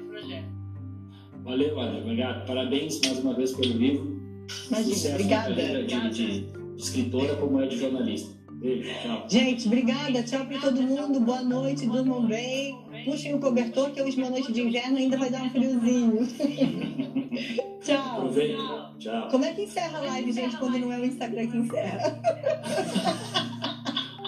Valeu, 1.50 1.80
Ana. 1.80 1.98
Obrigado. 1.98 2.46
Parabéns 2.46 3.02
mais 3.04 3.18
uma 3.18 3.34
vez 3.34 3.54
pelo 3.54 3.74
livro. 3.74 4.22
Imagina, 4.68 4.94
Sucesso 4.94 5.16
obrigada. 5.16 5.56
De, 5.56 5.86
de, 5.88 6.10
de, 6.12 6.46
escritora 6.78 7.36
como 7.38 7.60
é 7.60 7.66
de 7.66 7.76
jornalista. 7.76 8.38
Beijo, 8.52 8.88
tchau. 9.02 9.26
Gente, 9.28 9.66
obrigada. 9.66 10.22
Tchau 10.22 10.46
para 10.46 10.60
todo 10.60 10.80
mundo. 10.80 11.20
Boa 11.22 11.42
noite, 11.42 11.88
durmam 11.88 12.28
bem. 12.28 12.78
Puxem 13.04 13.34
o 13.34 13.40
cobertor, 13.40 13.90
que 13.90 14.00
hoje, 14.00 14.16
uma 14.18 14.30
noite 14.30 14.52
de 14.52 14.62
inverno, 14.62 14.98
ainda 14.98 15.18
vai 15.18 15.32
dar 15.32 15.42
um 15.42 15.50
friozinho. 15.50 16.28
tchau. 17.82 18.18
Aproveita. 18.18 18.94
Tchau. 19.00 19.28
Como 19.32 19.44
é 19.44 19.52
que 19.52 19.64
encerra 19.64 19.98
a 19.98 20.02
live, 20.02 20.32
gente, 20.32 20.56
quando 20.56 20.78
não 20.78 20.94
é 20.94 21.00
o 21.00 21.06
Instagram 21.06 21.48
que 21.48 21.58
encerra? 21.58 22.22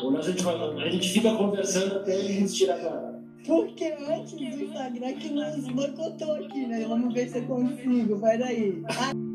Ou 0.02 0.18
a 0.18 0.22
gente, 0.22 0.42
vai, 0.42 0.56
a 0.56 0.90
gente 0.90 1.10
fica 1.10 1.36
conversando 1.36 1.98
até 1.98 2.20
ele 2.20 2.40
nos 2.40 2.56
tirar 2.56 2.78
da 2.78 3.21
porque 3.46 3.94
antes 4.08 4.34
do 4.34 4.44
Instagram 4.44 5.14
que 5.14 5.30
nos 5.30 5.68
boicotou 5.70 6.34
aqui, 6.34 6.68
né? 6.68 6.86
Vamos 6.88 7.14
ver 7.14 7.30
se 7.30 7.40
eu 7.40 7.46
consigo. 7.46 8.20
Daí. 8.20 8.84
Ah. 8.90 9.31